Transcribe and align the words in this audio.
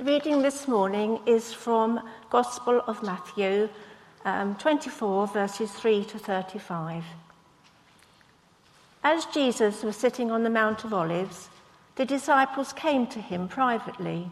reading 0.00 0.42
this 0.42 0.68
morning 0.68 1.18
is 1.26 1.52
from 1.52 2.00
Gospel 2.30 2.82
of 2.86 3.02
Matthew 3.02 3.68
um, 4.24 4.54
24, 4.54 5.26
verses 5.26 5.72
3 5.72 6.04
to 6.04 6.18
35. 6.20 7.02
As 9.02 9.24
Jesus 9.26 9.82
was 9.82 9.96
sitting 9.96 10.30
on 10.30 10.44
the 10.44 10.50
Mount 10.50 10.84
of 10.84 10.94
Olives, 10.94 11.48
the 11.96 12.04
disciples 12.04 12.72
came 12.72 13.08
to 13.08 13.20
him 13.20 13.48
privately. 13.48 14.30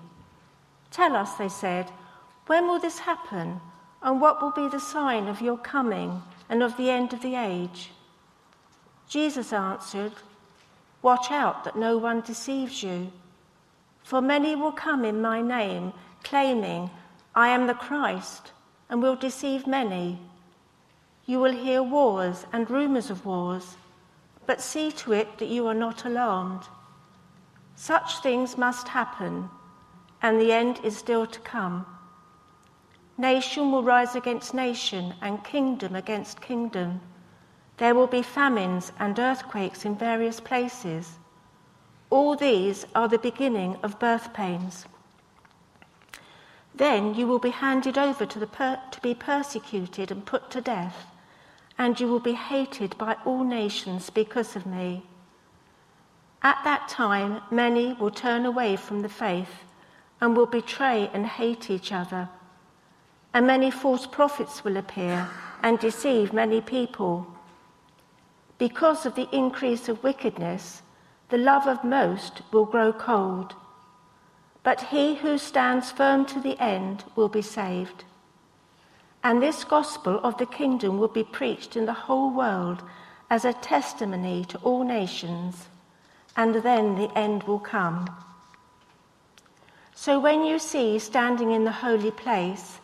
Tell 0.92 1.16
us, 1.16 1.34
they 1.34 1.48
said, 1.48 1.90
when 2.46 2.68
will 2.68 2.78
this 2.78 3.00
happen, 3.00 3.60
and 4.02 4.20
what 4.20 4.40
will 4.40 4.52
be 4.52 4.68
the 4.68 4.78
sign 4.78 5.26
of 5.26 5.40
your 5.40 5.58
coming 5.58 6.22
and 6.48 6.62
of 6.62 6.76
the 6.76 6.90
end 6.90 7.12
of 7.12 7.22
the 7.22 7.34
age? 7.34 7.90
Jesus 9.08 9.52
answered, 9.52 10.12
Watch 11.02 11.32
out 11.32 11.64
that 11.64 11.76
no 11.76 11.98
one 11.98 12.20
deceives 12.20 12.84
you. 12.84 13.10
For 14.06 14.20
many 14.20 14.54
will 14.54 14.70
come 14.70 15.04
in 15.04 15.20
my 15.20 15.42
name, 15.42 15.92
claiming, 16.22 16.90
I 17.34 17.48
am 17.48 17.66
the 17.66 17.74
Christ, 17.74 18.52
and 18.88 19.02
will 19.02 19.16
deceive 19.16 19.66
many. 19.66 20.20
You 21.24 21.40
will 21.40 21.50
hear 21.50 21.82
wars 21.82 22.46
and 22.52 22.70
rumors 22.70 23.10
of 23.10 23.26
wars, 23.26 23.76
but 24.46 24.60
see 24.60 24.92
to 24.92 25.12
it 25.12 25.38
that 25.38 25.48
you 25.48 25.66
are 25.66 25.74
not 25.74 26.04
alarmed. 26.04 26.62
Such 27.74 28.18
things 28.18 28.56
must 28.56 28.86
happen, 28.86 29.50
and 30.22 30.40
the 30.40 30.52
end 30.52 30.78
is 30.84 30.96
still 30.96 31.26
to 31.26 31.40
come. 31.40 31.84
Nation 33.18 33.72
will 33.72 33.82
rise 33.82 34.14
against 34.14 34.54
nation, 34.54 35.14
and 35.20 35.42
kingdom 35.42 35.96
against 35.96 36.40
kingdom. 36.40 37.00
There 37.78 37.96
will 37.96 38.06
be 38.06 38.22
famines 38.22 38.92
and 39.00 39.18
earthquakes 39.18 39.84
in 39.84 39.96
various 39.96 40.38
places. 40.38 41.18
All 42.10 42.36
these 42.36 42.86
are 42.94 43.08
the 43.08 43.18
beginning 43.18 43.76
of 43.82 43.98
birth 43.98 44.32
pains. 44.32 44.86
Then 46.74 47.14
you 47.14 47.26
will 47.26 47.38
be 47.38 47.50
handed 47.50 47.96
over 47.96 48.26
to, 48.26 48.46
per- 48.46 48.80
to 48.90 49.00
be 49.00 49.14
persecuted 49.14 50.10
and 50.10 50.24
put 50.24 50.50
to 50.50 50.60
death, 50.60 51.06
and 51.78 51.98
you 51.98 52.06
will 52.06 52.20
be 52.20 52.34
hated 52.34 52.96
by 52.98 53.16
all 53.24 53.42
nations 53.42 54.10
because 54.10 54.56
of 54.56 54.66
me. 54.66 55.02
At 56.42 56.62
that 56.64 56.88
time, 56.88 57.40
many 57.50 57.94
will 57.94 58.10
turn 58.10 58.46
away 58.46 58.76
from 58.76 59.02
the 59.02 59.08
faith 59.08 59.64
and 60.20 60.36
will 60.36 60.46
betray 60.46 61.10
and 61.12 61.26
hate 61.26 61.70
each 61.70 61.92
other. 61.92 62.28
And 63.34 63.46
many 63.46 63.70
false 63.70 64.06
prophets 64.06 64.62
will 64.62 64.76
appear 64.76 65.28
and 65.62 65.78
deceive 65.78 66.32
many 66.32 66.60
people. 66.60 67.26
Because 68.58 69.06
of 69.06 69.14
the 69.14 69.28
increase 69.32 69.88
of 69.88 70.02
wickedness, 70.02 70.82
the 71.28 71.38
love 71.38 71.66
of 71.66 71.82
most 71.84 72.42
will 72.52 72.64
grow 72.64 72.92
cold. 72.92 73.54
But 74.62 74.80
he 74.82 75.16
who 75.16 75.38
stands 75.38 75.90
firm 75.90 76.26
to 76.26 76.40
the 76.40 76.60
end 76.60 77.04
will 77.14 77.28
be 77.28 77.42
saved. 77.42 78.04
And 79.22 79.42
this 79.42 79.64
gospel 79.64 80.20
of 80.22 80.38
the 80.38 80.46
kingdom 80.46 80.98
will 80.98 81.08
be 81.08 81.24
preached 81.24 81.76
in 81.76 81.86
the 81.86 81.92
whole 81.92 82.30
world 82.30 82.82
as 83.28 83.44
a 83.44 83.52
testimony 83.52 84.44
to 84.44 84.58
all 84.58 84.84
nations, 84.84 85.66
and 86.36 86.54
then 86.56 86.94
the 86.94 87.10
end 87.18 87.42
will 87.42 87.58
come. 87.58 88.08
So 89.94 90.20
when 90.20 90.44
you 90.44 90.58
see 90.58 90.98
standing 90.98 91.50
in 91.50 91.64
the 91.64 91.72
holy 91.72 92.10
place 92.10 92.78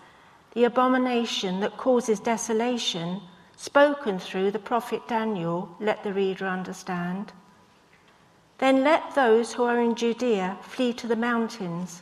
the 0.54 0.64
abomination 0.64 1.60
that 1.60 1.76
causes 1.76 2.20
desolation, 2.20 3.20
spoken 3.56 4.18
through 4.18 4.50
the 4.50 4.58
prophet 4.58 5.06
Daniel, 5.08 5.74
let 5.78 6.02
the 6.02 6.12
reader 6.12 6.46
understand. 6.46 7.32
Then 8.62 8.84
let 8.84 9.16
those 9.16 9.54
who 9.54 9.64
are 9.64 9.80
in 9.80 9.96
Judea 9.96 10.56
flee 10.62 10.92
to 10.92 11.08
the 11.08 11.16
mountains. 11.16 12.00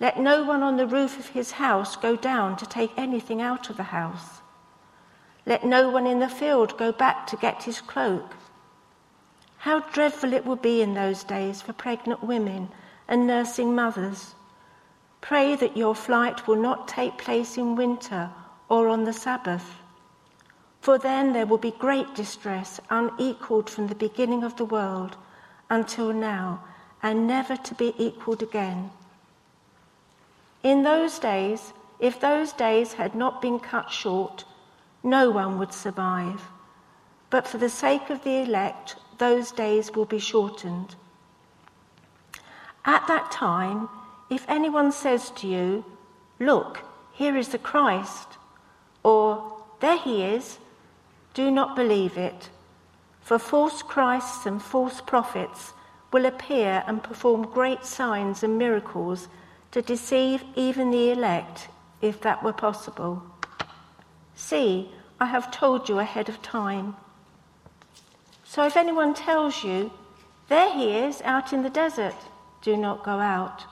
Let 0.00 0.18
no 0.18 0.42
one 0.42 0.62
on 0.62 0.78
the 0.78 0.86
roof 0.86 1.18
of 1.18 1.28
his 1.28 1.50
house 1.50 1.96
go 1.96 2.16
down 2.16 2.56
to 2.56 2.66
take 2.66 2.92
anything 2.96 3.42
out 3.42 3.68
of 3.68 3.76
the 3.76 3.92
house. 3.92 4.40
Let 5.44 5.62
no 5.62 5.90
one 5.90 6.06
in 6.06 6.18
the 6.18 6.30
field 6.30 6.78
go 6.78 6.92
back 6.92 7.26
to 7.26 7.36
get 7.36 7.64
his 7.64 7.82
cloak. 7.82 8.36
How 9.58 9.80
dreadful 9.80 10.32
it 10.32 10.46
will 10.46 10.56
be 10.56 10.80
in 10.80 10.94
those 10.94 11.24
days 11.24 11.60
for 11.60 11.74
pregnant 11.74 12.24
women 12.24 12.70
and 13.06 13.26
nursing 13.26 13.74
mothers. 13.74 14.34
Pray 15.20 15.56
that 15.56 15.76
your 15.76 15.94
flight 15.94 16.48
will 16.48 16.56
not 16.56 16.88
take 16.88 17.18
place 17.18 17.58
in 17.58 17.76
winter 17.76 18.30
or 18.70 18.88
on 18.88 19.04
the 19.04 19.12
Sabbath. 19.12 19.74
For 20.80 20.96
then 20.96 21.34
there 21.34 21.44
will 21.44 21.58
be 21.58 21.72
great 21.72 22.14
distress, 22.14 22.80
unequaled 22.88 23.68
from 23.68 23.88
the 23.88 23.94
beginning 23.94 24.42
of 24.42 24.56
the 24.56 24.64
world 24.64 25.18
until 25.70 26.12
now, 26.12 26.62
and 27.02 27.26
never 27.26 27.56
to 27.56 27.74
be 27.74 27.94
equaled 27.96 28.42
again. 28.42 28.90
In 30.62 30.82
those 30.82 31.18
days, 31.18 31.72
if 31.98 32.20
those 32.20 32.52
days 32.52 32.94
had 32.94 33.14
not 33.14 33.40
been 33.40 33.58
cut 33.58 33.90
short, 33.90 34.44
no 35.02 35.30
one 35.30 35.58
would 35.58 35.72
survive. 35.72 36.42
But 37.30 37.46
for 37.46 37.58
the 37.58 37.68
sake 37.68 38.10
of 38.10 38.24
the 38.24 38.42
elect, 38.42 38.96
those 39.18 39.52
days 39.52 39.92
will 39.92 40.04
be 40.04 40.18
shortened. 40.18 40.96
At 42.84 43.06
that 43.06 43.30
time, 43.30 43.88
if 44.28 44.44
anyone 44.48 44.92
says 44.92 45.30
to 45.36 45.46
you, 45.46 45.84
Look, 46.38 46.80
here 47.12 47.36
is 47.36 47.48
the 47.48 47.58
Christ, 47.58 48.38
or 49.02 49.62
There 49.80 49.98
he 49.98 50.22
is, 50.22 50.58
do 51.34 51.50
not 51.50 51.76
believe 51.76 52.16
it. 52.16 52.50
For 53.30 53.38
false 53.38 53.80
Christs 53.80 54.44
and 54.44 54.60
false 54.60 55.00
prophets 55.00 55.72
will 56.12 56.26
appear 56.26 56.82
and 56.88 57.00
perform 57.00 57.42
great 57.42 57.84
signs 57.84 58.42
and 58.42 58.58
miracles 58.58 59.28
to 59.70 59.80
deceive 59.80 60.42
even 60.56 60.90
the 60.90 61.12
elect, 61.12 61.68
if 62.02 62.20
that 62.22 62.42
were 62.42 62.52
possible. 62.52 63.22
See, 64.34 64.90
I 65.20 65.26
have 65.26 65.52
told 65.52 65.88
you 65.88 66.00
ahead 66.00 66.28
of 66.28 66.42
time. 66.42 66.96
So 68.42 68.66
if 68.66 68.76
anyone 68.76 69.14
tells 69.14 69.62
you, 69.62 69.92
There 70.48 70.72
he 70.72 70.90
is 70.96 71.22
out 71.22 71.52
in 71.52 71.62
the 71.62 71.70
desert, 71.70 72.16
do 72.62 72.76
not 72.76 73.04
go 73.04 73.20
out. 73.20 73.62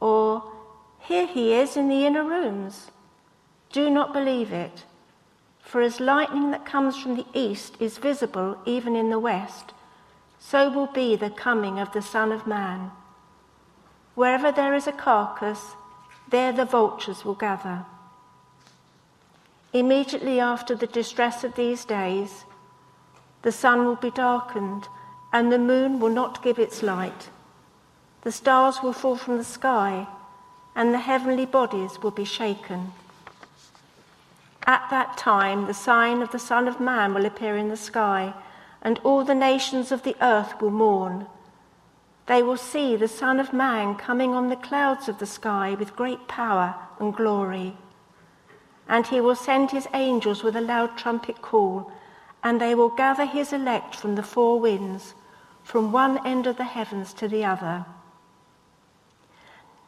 Or, 0.00 0.42
Here 0.98 1.28
he 1.28 1.52
is 1.52 1.76
in 1.76 1.88
the 1.88 2.04
inner 2.04 2.24
rooms, 2.24 2.90
do 3.70 3.88
not 3.88 4.12
believe 4.12 4.52
it. 4.52 4.86
For 5.72 5.80
as 5.80 6.00
lightning 6.00 6.50
that 6.50 6.66
comes 6.66 6.98
from 6.98 7.16
the 7.16 7.24
east 7.32 7.76
is 7.80 7.96
visible 7.96 8.58
even 8.66 8.94
in 8.94 9.08
the 9.08 9.18
west, 9.18 9.72
so 10.38 10.68
will 10.68 10.88
be 10.88 11.16
the 11.16 11.30
coming 11.30 11.78
of 11.78 11.92
the 11.92 12.02
Son 12.02 12.30
of 12.30 12.46
Man. 12.46 12.90
Wherever 14.14 14.52
there 14.52 14.74
is 14.74 14.86
a 14.86 14.92
carcass, 14.92 15.74
there 16.28 16.52
the 16.52 16.66
vultures 16.66 17.24
will 17.24 17.36
gather. 17.36 17.86
Immediately 19.72 20.40
after 20.40 20.74
the 20.74 20.86
distress 20.86 21.42
of 21.42 21.54
these 21.54 21.86
days, 21.86 22.44
the 23.40 23.50
sun 23.50 23.86
will 23.86 23.96
be 23.96 24.10
darkened, 24.10 24.88
and 25.32 25.50
the 25.50 25.58
moon 25.58 26.00
will 26.00 26.10
not 26.10 26.42
give 26.42 26.58
its 26.58 26.82
light. 26.82 27.30
The 28.24 28.32
stars 28.32 28.82
will 28.82 28.92
fall 28.92 29.16
from 29.16 29.38
the 29.38 29.52
sky, 29.58 30.06
and 30.74 30.92
the 30.92 30.98
heavenly 30.98 31.46
bodies 31.46 31.98
will 32.02 32.10
be 32.10 32.26
shaken. 32.26 32.92
At 34.66 34.88
that 34.90 35.16
time, 35.16 35.66
the 35.66 35.74
sign 35.74 36.22
of 36.22 36.30
the 36.30 36.38
Son 36.38 36.68
of 36.68 36.80
Man 36.80 37.14
will 37.14 37.26
appear 37.26 37.56
in 37.56 37.68
the 37.68 37.76
sky, 37.76 38.32
and 38.80 39.00
all 39.02 39.24
the 39.24 39.34
nations 39.34 39.90
of 39.90 40.02
the 40.02 40.16
earth 40.20 40.60
will 40.60 40.70
mourn. 40.70 41.26
They 42.26 42.42
will 42.42 42.56
see 42.56 42.94
the 42.94 43.08
Son 43.08 43.40
of 43.40 43.52
Man 43.52 43.96
coming 43.96 44.34
on 44.34 44.48
the 44.48 44.56
clouds 44.56 45.08
of 45.08 45.18
the 45.18 45.26
sky 45.26 45.74
with 45.74 45.96
great 45.96 46.28
power 46.28 46.76
and 47.00 47.14
glory. 47.14 47.76
And 48.88 49.06
he 49.06 49.20
will 49.20 49.34
send 49.34 49.70
his 49.70 49.88
angels 49.92 50.44
with 50.44 50.54
a 50.54 50.60
loud 50.60 50.96
trumpet 50.96 51.42
call, 51.42 51.90
and 52.44 52.60
they 52.60 52.74
will 52.74 52.88
gather 52.88 53.24
his 53.24 53.52
elect 53.52 53.96
from 53.96 54.14
the 54.14 54.22
four 54.22 54.60
winds, 54.60 55.14
from 55.64 55.92
one 55.92 56.24
end 56.26 56.46
of 56.46 56.56
the 56.56 56.64
heavens 56.64 57.12
to 57.14 57.26
the 57.26 57.44
other. 57.44 57.84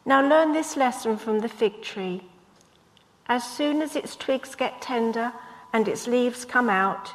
Now 0.05 0.21
learn 0.27 0.53
this 0.53 0.77
lesson 0.77 1.17
from 1.17 1.41
the 1.41 1.49
fig 1.49 1.83
tree. 1.83 2.23
As 3.27 3.45
soon 3.45 3.81
as 3.81 3.97
its 3.97 4.17
twigs 4.17 4.55
get 4.55 4.83
tender 4.83 5.33
and 5.73 5.89
its 5.89 6.07
leaves 6.07 6.45
come 6.45 6.69
out, 6.69 7.13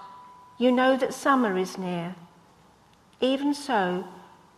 you 0.58 0.72
know 0.72 0.98
that 0.98 1.14
summer 1.14 1.58
is 1.58 1.78
near. 1.78 2.16
Even 3.22 3.54
so, 3.54 4.06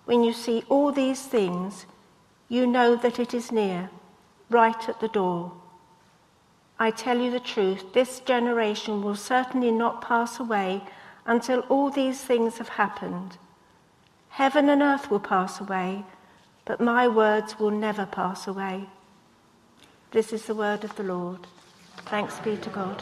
when 0.05 0.23
you 0.23 0.33
see 0.33 0.63
all 0.69 0.91
these 0.91 1.21
things, 1.25 1.85
you 2.47 2.65
know 2.65 2.95
that 2.95 3.19
it 3.19 3.33
is 3.33 3.51
near, 3.51 3.89
right 4.49 4.89
at 4.89 4.99
the 4.99 5.07
door. 5.07 5.51
I 6.79 6.89
tell 6.89 7.19
you 7.19 7.29
the 7.29 7.39
truth, 7.39 7.93
this 7.93 8.19
generation 8.21 9.03
will 9.03 9.15
certainly 9.15 9.71
not 9.71 10.01
pass 10.01 10.39
away 10.39 10.81
until 11.25 11.59
all 11.69 11.89
these 11.89 12.21
things 12.21 12.57
have 12.57 12.69
happened. 12.69 13.37
Heaven 14.29 14.69
and 14.69 14.81
earth 14.81 15.11
will 15.11 15.19
pass 15.19 15.59
away, 15.59 16.05
but 16.65 16.81
my 16.81 17.07
words 17.07 17.59
will 17.59 17.71
never 17.71 18.05
pass 18.05 18.47
away. 18.47 18.87
This 20.11 20.33
is 20.33 20.45
the 20.45 20.55
word 20.55 20.83
of 20.83 20.93
the 20.97 21.03
Lord. 21.03 21.39
Thanks 22.07 22.37
be 22.41 22.57
to 22.57 22.69
God. 22.69 23.01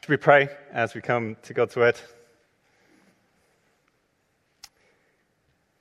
Should 0.00 0.08
we 0.08 0.16
pray 0.16 0.48
as 0.70 0.94
we 0.94 1.00
come 1.00 1.36
to 1.42 1.52
God's 1.52 1.74
word? 1.74 1.98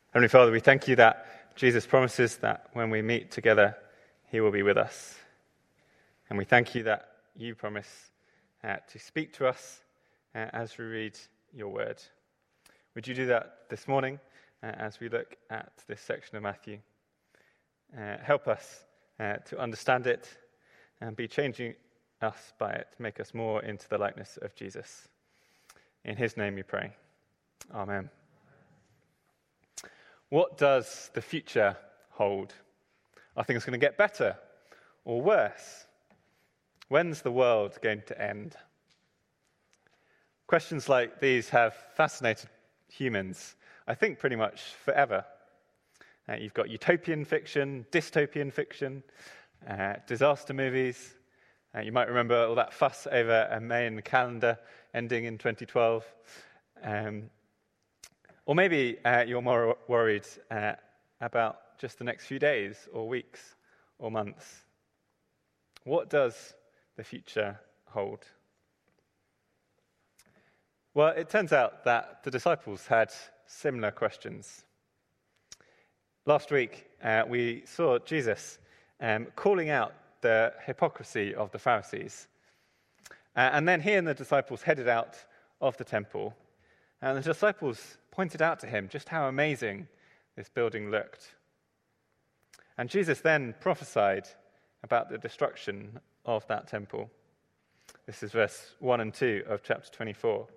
Heavenly 0.09 0.27
Father, 0.27 0.51
we 0.51 0.59
thank 0.59 0.87
you 0.87 0.95
that 0.95 1.53
Jesus 1.55 1.85
promises 1.85 2.37
that 2.37 2.65
when 2.73 2.89
we 2.89 3.03
meet 3.03 3.29
together, 3.29 3.77
he 4.31 4.41
will 4.41 4.49
be 4.49 4.63
with 4.63 4.77
us. 4.77 5.19
And 6.31 6.39
we 6.39 6.43
thank 6.43 6.73
you 6.73 6.81
that 6.81 7.09
you 7.35 7.53
promise 7.53 8.09
uh, 8.63 8.77
to 8.87 8.97
speak 8.97 9.33
to 9.33 9.45
us 9.45 9.81
uh, 10.33 10.47
as 10.51 10.79
we 10.79 10.85
read 10.85 11.15
your 11.53 11.69
word. 11.69 12.01
Would 12.95 13.07
you 13.07 13.13
do 13.13 13.27
that 13.27 13.69
this 13.69 13.87
morning 13.87 14.19
uh, 14.63 14.71
as 14.77 14.99
we 14.99 15.09
look 15.09 15.37
at 15.51 15.73
this 15.87 16.01
section 16.01 16.37
of 16.37 16.41
Matthew? 16.41 16.79
Uh, 17.95 18.17
help 18.23 18.47
us 18.47 18.85
uh, 19.19 19.35
to 19.45 19.59
understand 19.59 20.07
it 20.07 20.27
and 20.99 21.15
be 21.15 21.27
changing 21.27 21.75
us 22.21 22.53
by 22.57 22.71
it 22.71 22.87
make 22.99 23.19
us 23.19 23.33
more 23.33 23.61
into 23.63 23.87
the 23.89 23.97
likeness 23.97 24.39
of 24.41 24.55
Jesus. 24.55 25.07
In 26.05 26.15
his 26.15 26.37
name 26.37 26.55
we 26.55 26.63
pray. 26.63 26.91
Amen. 27.73 28.09
What 30.29 30.57
does 30.57 31.11
the 31.13 31.21
future 31.21 31.77
hold? 32.09 32.53
Are 33.37 33.43
things 33.43 33.65
going 33.65 33.79
to 33.79 33.85
get 33.85 33.97
better 33.97 34.35
or 35.05 35.21
worse? 35.21 35.85
When's 36.87 37.21
the 37.21 37.31
world 37.31 37.77
going 37.81 38.01
to 38.07 38.21
end? 38.21 38.55
Questions 40.47 40.89
like 40.89 41.19
these 41.19 41.49
have 41.49 41.75
fascinated 41.95 42.49
humans, 42.87 43.55
I 43.87 43.95
think, 43.95 44.19
pretty 44.19 44.35
much 44.35 44.61
forever. 44.85 45.25
Uh, 46.29 46.35
you've 46.35 46.53
got 46.53 46.69
utopian 46.69 47.25
fiction, 47.25 47.85
dystopian 47.91 48.51
fiction, 48.51 49.03
uh, 49.69 49.95
disaster 50.07 50.53
movies. 50.53 51.15
Uh, 51.75 51.81
you 51.81 51.91
might 51.91 52.07
remember 52.07 52.45
all 52.45 52.55
that 52.55 52.73
fuss 52.73 53.07
over 53.11 53.47
a 53.51 53.59
Mayan 53.59 54.01
calendar 54.01 54.57
ending 54.93 55.25
in 55.25 55.37
2012. 55.37 56.05
Um, 56.83 57.23
or 58.45 58.55
maybe 58.55 58.97
uh, 59.03 59.23
you're 59.27 59.41
more 59.41 59.75
worried 59.87 60.27
uh, 60.51 60.73
about 61.19 61.77
just 61.77 61.97
the 61.97 62.05
next 62.05 62.25
few 62.25 62.39
days 62.39 62.87
or 62.93 63.07
weeks 63.07 63.55
or 63.99 64.11
months. 64.11 64.63
What 65.83 66.09
does 66.09 66.53
the 66.95 67.03
future 67.03 67.59
hold? 67.89 68.25
Well, 70.93 71.13
it 71.17 71.29
turns 71.29 71.51
out 71.51 71.83
that 71.85 72.23
the 72.23 72.31
disciples 72.31 72.87
had 72.87 73.11
similar 73.45 73.91
questions. 73.91 74.63
Last 76.25 76.51
week, 76.51 76.85
uh, 77.03 77.23
we 77.27 77.63
saw 77.65 77.99
Jesus 77.99 78.57
um, 79.01 79.27
calling 79.35 79.69
out 79.69 79.93
the 80.21 80.53
hypocrisy 80.65 81.35
of 81.35 81.51
the 81.51 81.59
Pharisees. 81.59 82.29
Uh, 83.35 83.49
and 83.51 83.67
then 83.67 83.81
he 83.81 83.91
and 83.91 84.07
the 84.07 84.13
disciples 84.13 84.61
headed 84.61 84.87
out 84.87 85.17
of 85.59 85.75
the 85.75 85.83
temple. 85.83 86.33
And 87.01 87.17
the 87.17 87.21
disciples 87.21 87.97
pointed 88.09 88.41
out 88.41 88.61
to 88.61 88.67
him 88.67 88.87
just 88.87 89.09
how 89.09 89.27
amazing 89.27 89.85
this 90.37 90.47
building 90.47 90.91
looked. 90.91 91.35
And 92.77 92.89
Jesus 92.89 93.19
then 93.19 93.53
prophesied 93.59 94.29
about 94.81 95.09
the 95.09 95.17
destruction 95.17 95.99
of 96.25 96.47
that 96.47 96.69
temple. 96.69 97.11
This 98.05 98.23
is 98.23 98.31
verse 98.31 98.75
1 98.79 99.01
and 99.01 99.13
2 99.13 99.43
of 99.49 99.61
chapter 99.61 99.91
24. 99.91 100.47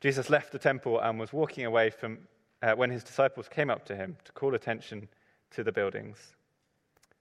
Jesus 0.00 0.28
left 0.28 0.50
the 0.50 0.58
temple 0.58 0.98
and 0.98 1.20
was 1.20 1.32
walking 1.32 1.66
away 1.66 1.90
from 1.90 2.18
uh, 2.62 2.72
when 2.74 2.90
his 2.90 3.04
disciples 3.04 3.48
came 3.48 3.70
up 3.70 3.84
to 3.86 3.96
him 3.96 4.16
to 4.24 4.32
call 4.32 4.54
attention 4.54 5.08
to 5.52 5.64
the 5.64 5.72
buildings. 5.72 6.34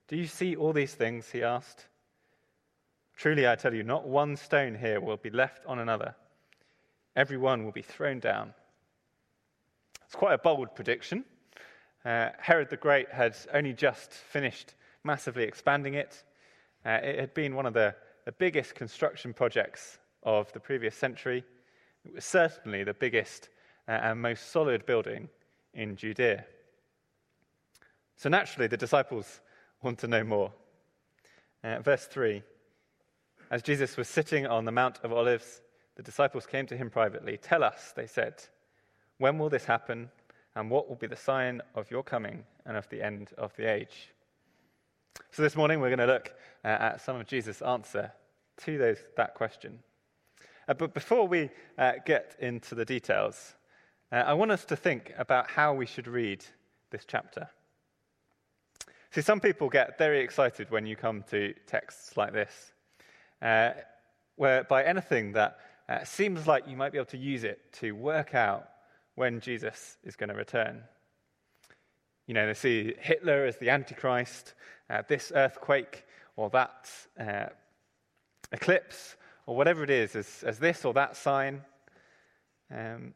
Do 0.08 0.16
you 0.16 0.28
see 0.28 0.56
all 0.56 0.74
these 0.74 0.94
things? 0.94 1.30
He 1.30 1.44
asked. 1.44 1.88
Truly, 3.16 3.48
I 3.48 3.56
tell 3.56 3.74
you, 3.74 3.84
not 3.84 4.08
one 4.08 4.36
stone 4.38 4.76
here 4.76 5.00
will 5.00 5.18
be 5.18 5.30
left 5.30 5.66
on 5.66 5.80
another. 5.80 6.16
Every 7.16 7.38
one 7.38 7.64
will 7.64 7.72
be 7.72 7.82
thrown 7.82 8.20
down. 8.20 8.54
It's 10.06 10.16
quite 10.16 10.34
a 10.34 10.38
bold 10.38 10.74
prediction. 10.74 11.26
Uh, 12.06 12.30
Herod 12.40 12.70
the 12.70 12.78
Great 12.78 13.10
had 13.10 13.36
only 13.54 13.74
just 13.74 14.14
finished 14.14 14.74
massively 15.04 15.44
expanding 15.44 15.96
it. 15.96 16.24
Uh, 16.86 17.00
it 17.04 17.20
had 17.20 17.34
been 17.34 17.56
one 17.56 17.66
of 17.66 17.74
the, 17.74 17.94
the 18.26 18.32
biggest 18.32 18.74
construction 18.74 19.34
projects 19.34 20.00
of 20.24 20.52
the 20.54 20.60
previous 20.60 20.96
century. 20.96 21.44
It 22.06 22.16
was 22.16 22.26
certainly 22.26 22.84
the 22.84 22.94
biggest 22.94 23.50
and 23.92 24.22
most 24.22 24.52
solid 24.52 24.86
building 24.86 25.30
in 25.74 25.96
Judea. 25.96 26.46
So 28.16 28.30
naturally, 28.30 28.68
the 28.68 28.78
disciples 28.78 29.40
want 29.82 30.00
to 30.00 30.08
know 30.08 30.24
more. 30.24 30.52
Uh, 31.64 31.80
verse 31.80 32.06
3 32.06 32.44
As 33.50 33.62
Jesus 33.62 33.98
was 33.98 34.08
sitting 34.08 34.46
on 34.46 34.66
the 34.66 34.72
Mount 34.72 35.00
of 35.04 35.12
Olives, 35.12 35.62
the 35.96 36.04
disciples 36.04 36.46
came 36.46 36.66
to 36.68 36.78
him 36.78 36.90
privately. 36.90 37.38
Tell 37.38 37.64
us, 37.64 37.94
they 37.96 38.08
said. 38.08 38.36
When 39.18 39.38
will 39.38 39.50
this 39.50 39.66
happen? 39.66 40.10
And 40.56 40.70
what 40.70 40.90
will 40.90 40.96
be 40.96 41.08
the 41.08 41.16
sign 41.16 41.62
of 41.76 41.90
your 41.92 42.04
coming 42.04 42.44
and 42.66 42.76
of 42.76 42.90
the 42.90 43.02
end 43.02 43.32
of 43.38 43.56
the 43.56 43.72
age? 43.72 44.10
So, 45.32 45.42
this 45.42 45.56
morning 45.56 45.80
we're 45.80 45.96
going 45.96 46.00
to 46.00 46.06
look 46.06 46.34
uh, 46.64 46.68
at 46.68 47.02
some 47.02 47.16
of 47.16 47.28
Jesus' 47.28 47.62
answer 47.62 48.12
to 48.58 48.78
those, 48.78 48.98
that 49.16 49.36
question. 49.36 49.80
Uh, 50.68 50.74
but 50.74 50.94
before 50.94 51.28
we 51.28 51.50
uh, 51.78 51.94
get 52.06 52.36
into 52.40 52.76
the 52.76 52.86
details, 52.86 53.56
uh, 54.12 54.16
I 54.16 54.34
want 54.34 54.52
us 54.52 54.66
to 54.66 54.76
think 54.76 55.14
about 55.18 55.50
how 55.52 55.74
we 55.74 55.86
should 55.86 56.08
read 56.08 56.44
this 56.92 57.06
chapter. 57.08 57.50
See, 59.12 59.22
some 59.22 59.40
people 59.40 59.70
get 59.70 59.98
very 59.98 60.22
excited 60.22 60.70
when 60.70 60.86
you 60.86 60.96
come 60.96 61.24
to 61.32 61.54
texts 61.68 62.16
like 62.18 62.34
this, 62.34 62.74
uh, 63.42 63.72
where 64.36 64.64
by 64.64 64.84
anything 64.84 65.34
that 65.34 65.58
uh, 65.88 66.04
seems 66.04 66.46
like 66.46 66.68
you 66.68 66.78
might 66.78 66.92
be 66.92 66.98
able 66.98 67.08
to 67.08 67.18
use 67.18 67.44
it 67.44 67.74
to 67.74 67.92
work 67.94 68.36
out 68.36 68.70
when 69.16 69.40
Jesus 69.40 69.98
is 70.04 70.16
going 70.16 70.30
to 70.30 70.36
return. 70.36 70.84
You 72.28 72.36
know, 72.36 72.46
they 72.46 72.54
see 72.54 72.94
Hitler 73.00 73.46
as 73.46 73.58
the 73.58 73.72
Antichrist, 73.72 74.54
uh, 74.90 75.02
this 75.08 75.32
earthquake 75.34 76.06
or 76.36 76.50
that 76.52 76.90
uh, 77.20 77.48
eclipse 78.52 79.16
or 79.48 79.56
whatever 79.56 79.84
it 79.84 79.90
is 79.90 80.16
as, 80.16 80.44
as 80.44 80.60
this 80.60 80.86
or 80.86 80.94
that 80.94 81.16
sign. 81.16 81.62
Um, 82.72 83.16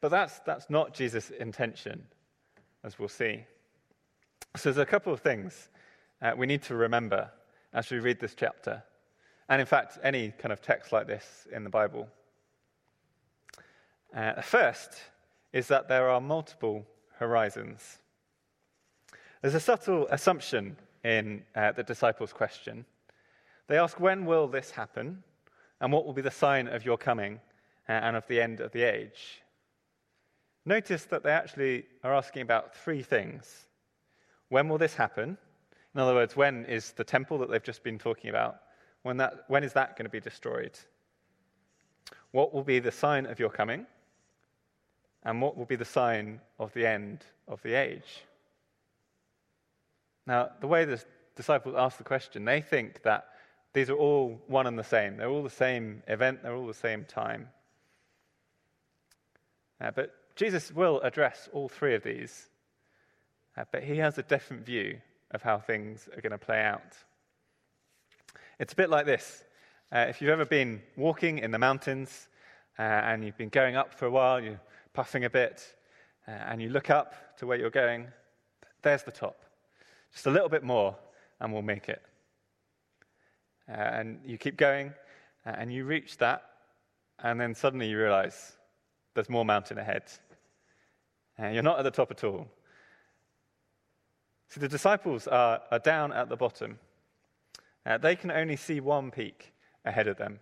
but 0.00 0.10
that's, 0.10 0.38
that's 0.40 0.70
not 0.70 0.94
Jesus' 0.94 1.30
intention, 1.30 2.04
as 2.84 2.98
we'll 2.98 3.08
see. 3.08 3.44
So 4.56 4.70
there's 4.70 4.78
a 4.78 4.86
couple 4.86 5.12
of 5.12 5.20
things 5.20 5.68
uh, 6.22 6.32
we 6.36 6.46
need 6.46 6.62
to 6.64 6.74
remember 6.74 7.30
as 7.72 7.90
we 7.90 7.98
read 7.98 8.18
this 8.20 8.34
chapter, 8.34 8.82
and 9.48 9.60
in 9.60 9.66
fact, 9.66 9.98
any 10.02 10.32
kind 10.38 10.52
of 10.52 10.60
text 10.60 10.92
like 10.92 11.06
this 11.06 11.46
in 11.52 11.64
the 11.64 11.70
Bible. 11.70 12.08
Uh, 14.14 14.40
first 14.40 14.92
is 15.52 15.68
that 15.68 15.88
there 15.88 16.08
are 16.08 16.20
multiple 16.20 16.86
horizons. 17.18 17.98
There's 19.42 19.54
a 19.54 19.60
subtle 19.60 20.06
assumption 20.08 20.76
in 21.04 21.42
uh, 21.54 21.72
the 21.72 21.82
disciples' 21.82 22.32
question. 22.32 22.84
They 23.66 23.78
ask, 23.78 24.00
When 24.00 24.24
will 24.24 24.48
this 24.48 24.70
happen? 24.70 25.22
And 25.80 25.92
what 25.92 26.04
will 26.04 26.12
be 26.12 26.22
the 26.22 26.30
sign 26.30 26.66
of 26.66 26.84
your 26.84 26.98
coming 26.98 27.40
uh, 27.88 27.92
and 27.92 28.16
of 28.16 28.26
the 28.26 28.40
end 28.40 28.60
of 28.60 28.72
the 28.72 28.82
age? 28.82 29.42
Notice 30.64 31.04
that 31.06 31.22
they 31.22 31.30
actually 31.30 31.86
are 32.04 32.14
asking 32.14 32.42
about 32.42 32.74
three 32.74 33.02
things. 33.02 33.66
When 34.48 34.68
will 34.68 34.78
this 34.78 34.94
happen? 34.94 35.38
In 35.94 36.00
other 36.00 36.14
words, 36.14 36.36
when 36.36 36.64
is 36.66 36.92
the 36.92 37.04
temple 37.04 37.38
that 37.38 37.50
they've 37.50 37.62
just 37.62 37.82
been 37.82 37.98
talking 37.98 38.30
about? 38.30 38.60
When, 39.02 39.16
that, 39.18 39.44
when 39.48 39.64
is 39.64 39.72
that 39.72 39.96
going 39.96 40.04
to 40.04 40.10
be 40.10 40.20
destroyed? 40.20 40.78
What 42.32 42.52
will 42.52 42.62
be 42.62 42.78
the 42.78 42.92
sign 42.92 43.26
of 43.26 43.38
your 43.38 43.50
coming? 43.50 43.86
And 45.24 45.42
what 45.42 45.56
will 45.56 45.64
be 45.64 45.76
the 45.76 45.84
sign 45.84 46.40
of 46.58 46.72
the 46.74 46.86
end 46.86 47.24
of 47.48 47.62
the 47.62 47.74
age? 47.74 48.24
Now, 50.26 50.50
the 50.60 50.66
way 50.66 50.84
the 50.84 51.02
disciples 51.36 51.74
ask 51.76 51.96
the 51.96 52.04
question, 52.04 52.44
they 52.44 52.60
think 52.60 53.02
that 53.02 53.28
these 53.72 53.90
are 53.90 53.96
all 53.96 54.40
one 54.46 54.66
and 54.66 54.78
the 54.78 54.84
same. 54.84 55.16
They're 55.16 55.28
all 55.28 55.42
the 55.42 55.50
same 55.50 56.02
event, 56.06 56.42
they're 56.42 56.54
all 56.54 56.66
the 56.66 56.74
same 56.74 57.04
time. 57.04 57.48
Uh, 59.80 59.90
but 59.90 60.14
Jesus 60.38 60.70
will 60.70 61.00
address 61.00 61.48
all 61.52 61.68
three 61.68 61.96
of 61.96 62.04
these, 62.04 62.48
uh, 63.56 63.64
but 63.72 63.82
he 63.82 63.96
has 63.96 64.18
a 64.18 64.22
different 64.22 64.64
view 64.64 64.96
of 65.32 65.42
how 65.42 65.58
things 65.58 66.08
are 66.16 66.20
going 66.20 66.30
to 66.30 66.38
play 66.38 66.60
out. 66.62 66.96
It's 68.60 68.72
a 68.72 68.76
bit 68.76 68.88
like 68.88 69.04
this. 69.04 69.42
Uh, 69.90 70.06
if 70.08 70.22
you've 70.22 70.30
ever 70.30 70.44
been 70.44 70.80
walking 70.96 71.40
in 71.40 71.50
the 71.50 71.58
mountains 71.58 72.28
uh, 72.78 72.82
and 72.82 73.24
you've 73.24 73.36
been 73.36 73.48
going 73.48 73.74
up 73.74 73.92
for 73.92 74.06
a 74.06 74.10
while, 74.12 74.40
you're 74.40 74.60
puffing 74.92 75.24
a 75.24 75.30
bit, 75.30 75.74
uh, 76.28 76.30
and 76.30 76.62
you 76.62 76.68
look 76.68 76.88
up 76.88 77.36
to 77.38 77.46
where 77.48 77.58
you're 77.58 77.68
going, 77.68 78.06
there's 78.82 79.02
the 79.02 79.10
top. 79.10 79.42
Just 80.12 80.26
a 80.26 80.30
little 80.30 80.48
bit 80.48 80.62
more, 80.62 80.94
and 81.40 81.52
we'll 81.52 81.62
make 81.62 81.88
it. 81.88 82.02
Uh, 83.68 83.72
and 83.72 84.20
you 84.24 84.38
keep 84.38 84.56
going, 84.56 84.94
uh, 85.44 85.54
and 85.58 85.72
you 85.72 85.84
reach 85.84 86.16
that, 86.18 86.44
and 87.24 87.40
then 87.40 87.56
suddenly 87.56 87.88
you 87.88 87.98
realize 87.98 88.52
there's 89.14 89.28
more 89.28 89.44
mountain 89.44 89.78
ahead. 89.78 90.04
And 91.38 91.54
you're 91.54 91.62
not 91.62 91.78
at 91.78 91.84
the 91.84 91.90
top 91.90 92.10
at 92.10 92.24
all. 92.24 92.48
See, 94.48 94.60
the 94.60 94.68
disciples 94.68 95.26
are, 95.28 95.60
are 95.70 95.78
down 95.78 96.12
at 96.12 96.28
the 96.28 96.36
bottom. 96.36 96.78
Uh, 97.86 97.98
they 97.98 98.16
can 98.16 98.30
only 98.30 98.56
see 98.56 98.80
one 98.80 99.10
peak 99.10 99.54
ahead 99.84 100.08
of 100.08 100.16
them. 100.16 100.40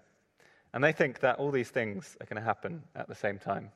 And 0.72 0.82
they 0.82 0.92
think 0.92 1.20
that 1.20 1.38
all 1.38 1.50
these 1.50 1.70
things 1.70 2.16
are 2.20 2.26
going 2.26 2.40
to 2.40 2.46
happen 2.46 2.82
at 2.94 3.08
the 3.08 3.14
same 3.14 3.38
time. 3.38 3.70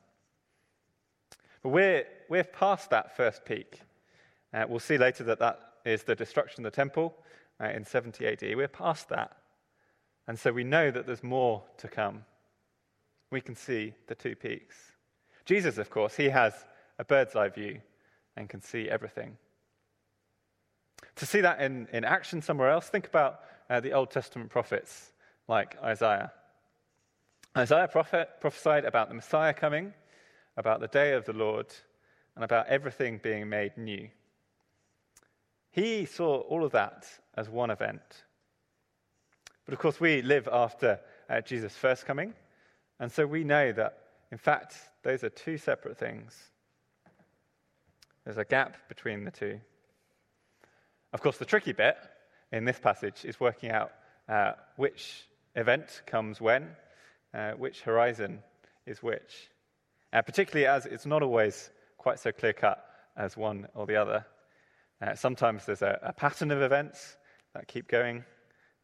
But 1.62 1.70
we're, 1.70 2.04
we're 2.28 2.44
past 2.44 2.90
that 2.90 3.16
first 3.16 3.44
peak. 3.44 3.80
Uh, 4.52 4.64
we'll 4.68 4.80
see 4.80 4.98
later 4.98 5.24
that 5.24 5.38
that 5.40 5.60
is 5.84 6.02
the 6.02 6.14
destruction 6.14 6.64
of 6.64 6.72
the 6.72 6.76
temple 6.76 7.14
uh, 7.60 7.68
in 7.68 7.84
70 7.84 8.26
AD. 8.26 8.42
We're 8.42 8.68
past 8.68 9.08
that. 9.10 9.36
And 10.26 10.38
so 10.38 10.52
we 10.52 10.64
know 10.64 10.90
that 10.90 11.06
there's 11.06 11.22
more 11.22 11.62
to 11.78 11.88
come. 11.88 12.24
We 13.30 13.40
can 13.40 13.54
see 13.54 13.94
the 14.06 14.14
two 14.14 14.36
peaks. 14.36 14.76
Jesus, 15.44 15.78
of 15.78 15.90
course, 15.90 16.16
he 16.16 16.28
has 16.28 16.52
a 17.00 17.04
bird's 17.04 17.34
eye 17.34 17.48
view 17.48 17.80
and 18.36 18.48
can 18.48 18.60
see 18.60 18.88
everything. 18.88 19.38
To 21.16 21.26
see 21.26 21.40
that 21.40 21.60
in, 21.60 21.88
in 21.92 22.04
action 22.04 22.42
somewhere 22.42 22.70
else, 22.70 22.88
think 22.88 23.06
about 23.06 23.40
uh, 23.70 23.80
the 23.80 23.92
Old 23.92 24.10
Testament 24.10 24.50
prophets 24.50 25.12
like 25.48 25.76
Isaiah. 25.82 26.30
Isaiah 27.56 27.88
prophet, 27.88 28.28
prophesied 28.40 28.84
about 28.84 29.08
the 29.08 29.14
Messiah 29.14 29.54
coming, 29.54 29.94
about 30.58 30.80
the 30.80 30.88
day 30.88 31.14
of 31.14 31.24
the 31.24 31.32
Lord, 31.32 31.66
and 32.36 32.44
about 32.44 32.66
everything 32.66 33.18
being 33.22 33.48
made 33.48 33.78
new. 33.78 34.08
He 35.70 36.04
saw 36.04 36.40
all 36.40 36.64
of 36.64 36.72
that 36.72 37.06
as 37.34 37.48
one 37.48 37.70
event. 37.70 38.24
But 39.64 39.72
of 39.72 39.80
course, 39.80 40.00
we 40.00 40.20
live 40.20 40.48
after 40.52 41.00
uh, 41.30 41.40
Jesus' 41.40 41.74
first 41.74 42.04
coming, 42.04 42.34
and 42.98 43.10
so 43.10 43.26
we 43.26 43.42
know 43.42 43.72
that, 43.72 43.98
in 44.30 44.38
fact, 44.38 44.74
those 45.02 45.24
are 45.24 45.30
two 45.30 45.56
separate 45.56 45.96
things. 45.96 46.49
There's 48.24 48.38
a 48.38 48.44
gap 48.44 48.76
between 48.88 49.24
the 49.24 49.30
two. 49.30 49.60
Of 51.12 51.20
course, 51.20 51.38
the 51.38 51.44
tricky 51.44 51.72
bit 51.72 51.96
in 52.52 52.64
this 52.64 52.78
passage 52.78 53.24
is 53.24 53.40
working 53.40 53.70
out 53.70 53.92
uh, 54.28 54.52
which 54.76 55.24
event 55.56 56.02
comes 56.06 56.40
when, 56.40 56.68
uh, 57.34 57.52
which 57.52 57.80
horizon 57.80 58.40
is 58.86 59.02
which. 59.02 59.50
Uh, 60.12 60.22
particularly 60.22 60.66
as 60.66 60.86
it's 60.86 61.06
not 61.06 61.22
always 61.22 61.70
quite 61.98 62.18
so 62.18 62.32
clear 62.32 62.52
cut 62.52 62.84
as 63.16 63.36
one 63.36 63.66
or 63.74 63.86
the 63.86 63.96
other. 63.96 64.24
Uh, 65.00 65.14
sometimes 65.14 65.64
there's 65.64 65.82
a, 65.82 65.98
a, 66.02 66.12
pattern 66.12 66.50
of 66.50 66.60
events 66.60 67.16
that 67.54 67.66
keep 67.68 67.88
going. 67.88 68.24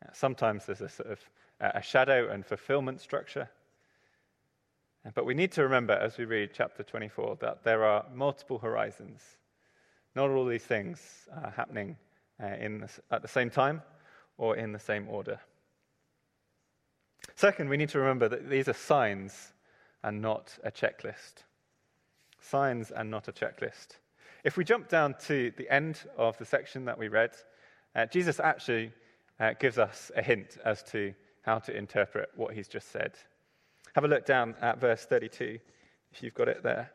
Uh, 0.04 0.08
sometimes 0.12 0.66
there's 0.66 0.80
a 0.80 0.88
sort 0.88 1.10
of 1.10 1.20
a 1.60 1.82
shadow 1.82 2.28
and 2.30 2.44
fulfillment 2.44 3.00
structure. 3.00 3.48
But 5.14 5.26
we 5.26 5.34
need 5.34 5.52
to 5.52 5.62
remember 5.62 5.92
as 5.92 6.18
we 6.18 6.24
read 6.24 6.50
chapter 6.52 6.82
24 6.82 7.36
that 7.40 7.62
there 7.62 7.84
are 7.84 8.04
multiple 8.12 8.58
horizons. 8.58 9.22
Not 10.14 10.30
all 10.30 10.46
these 10.46 10.64
things 10.64 11.28
are 11.42 11.50
happening 11.50 11.96
uh, 12.42 12.46
at 13.10 13.22
the 13.22 13.28
same 13.28 13.50
time 13.50 13.82
or 14.38 14.56
in 14.56 14.72
the 14.72 14.78
same 14.78 15.08
order. 15.08 15.38
Second, 17.34 17.68
we 17.68 17.76
need 17.76 17.90
to 17.90 17.98
remember 17.98 18.28
that 18.28 18.48
these 18.48 18.68
are 18.68 18.72
signs 18.72 19.52
and 20.02 20.20
not 20.20 20.56
a 20.64 20.70
checklist. 20.70 21.44
Signs 22.40 22.90
and 22.90 23.10
not 23.10 23.28
a 23.28 23.32
checklist. 23.32 23.98
If 24.44 24.56
we 24.56 24.64
jump 24.64 24.88
down 24.88 25.14
to 25.26 25.52
the 25.56 25.68
end 25.68 26.00
of 26.16 26.38
the 26.38 26.44
section 26.44 26.84
that 26.86 26.98
we 26.98 27.08
read, 27.08 27.32
uh, 27.94 28.06
Jesus 28.06 28.40
actually 28.40 28.92
uh, 29.40 29.54
gives 29.58 29.78
us 29.78 30.10
a 30.16 30.22
hint 30.22 30.58
as 30.64 30.82
to 30.84 31.14
how 31.42 31.58
to 31.60 31.76
interpret 31.76 32.30
what 32.36 32.54
he's 32.54 32.68
just 32.68 32.90
said. 32.90 33.12
Have 33.96 34.04
a 34.04 34.08
look 34.08 34.26
down 34.26 34.54
at 34.60 34.78
verse 34.78 35.06
32, 35.06 35.58
if 36.12 36.22
you've 36.22 36.34
got 36.34 36.48
it 36.48 36.62
there. 36.62 36.90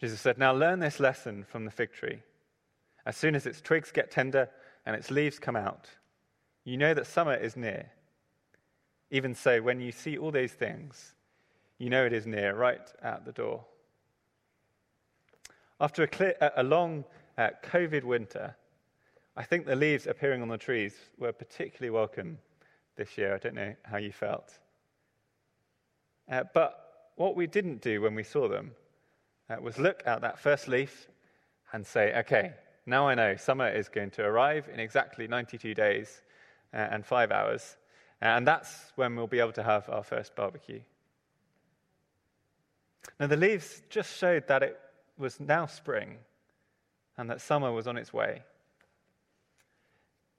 Jesus 0.00 0.20
said, 0.20 0.38
Now 0.38 0.52
learn 0.54 0.78
this 0.78 1.00
lesson 1.00 1.42
from 1.42 1.64
the 1.64 1.72
fig 1.72 1.92
tree. 1.92 2.20
As 3.04 3.16
soon 3.16 3.34
as 3.34 3.44
its 3.44 3.60
twigs 3.60 3.90
get 3.90 4.12
tender 4.12 4.48
and 4.86 4.94
its 4.94 5.10
leaves 5.10 5.40
come 5.40 5.56
out, 5.56 5.88
you 6.62 6.76
know 6.76 6.94
that 6.94 7.08
summer 7.08 7.34
is 7.34 7.56
near. 7.56 7.90
Even 9.10 9.34
so, 9.34 9.60
when 9.60 9.80
you 9.80 9.90
see 9.90 10.16
all 10.16 10.30
these 10.30 10.52
things, 10.52 11.14
you 11.76 11.90
know 11.90 12.06
it 12.06 12.12
is 12.12 12.24
near, 12.24 12.54
right 12.54 12.88
at 13.02 13.24
the 13.24 13.32
door. 13.32 13.64
After 15.80 16.04
a, 16.04 16.06
clear, 16.06 16.36
a 16.56 16.62
long 16.62 17.04
uh, 17.36 17.48
COVID 17.64 18.04
winter, 18.04 18.54
I 19.36 19.42
think 19.42 19.66
the 19.66 19.74
leaves 19.74 20.06
appearing 20.06 20.40
on 20.40 20.46
the 20.46 20.56
trees 20.56 20.94
were 21.18 21.32
particularly 21.32 21.90
welcome 21.90 22.38
this 22.94 23.18
year. 23.18 23.34
I 23.34 23.38
don't 23.38 23.56
know 23.56 23.74
how 23.82 23.96
you 23.96 24.12
felt. 24.12 24.56
Uh, 26.30 26.44
but 26.54 27.10
what 27.16 27.36
we 27.36 27.46
didn't 27.46 27.82
do 27.82 28.00
when 28.00 28.14
we 28.14 28.22
saw 28.22 28.48
them 28.48 28.72
uh, 29.50 29.56
was 29.60 29.78
look 29.78 30.02
at 30.06 30.22
that 30.22 30.38
first 30.38 30.68
leaf 30.68 31.08
and 31.72 31.86
say, 31.86 32.14
okay, 32.18 32.52
now 32.86 33.08
I 33.08 33.14
know 33.14 33.36
summer 33.36 33.68
is 33.68 33.88
going 33.88 34.10
to 34.12 34.22
arrive 34.22 34.68
in 34.72 34.80
exactly 34.80 35.26
92 35.26 35.74
days 35.74 36.22
uh, 36.72 36.76
and 36.76 37.04
five 37.04 37.30
hours. 37.30 37.76
And 38.20 38.46
that's 38.46 38.92
when 38.96 39.16
we'll 39.16 39.26
be 39.26 39.40
able 39.40 39.52
to 39.52 39.62
have 39.62 39.88
our 39.88 40.02
first 40.02 40.34
barbecue. 40.34 40.80
Now, 43.20 43.26
the 43.26 43.36
leaves 43.36 43.82
just 43.90 44.16
showed 44.16 44.48
that 44.48 44.62
it 44.62 44.78
was 45.18 45.38
now 45.38 45.66
spring 45.66 46.16
and 47.16 47.30
that 47.30 47.40
summer 47.40 47.70
was 47.70 47.86
on 47.86 47.96
its 47.96 48.12
way. 48.12 48.42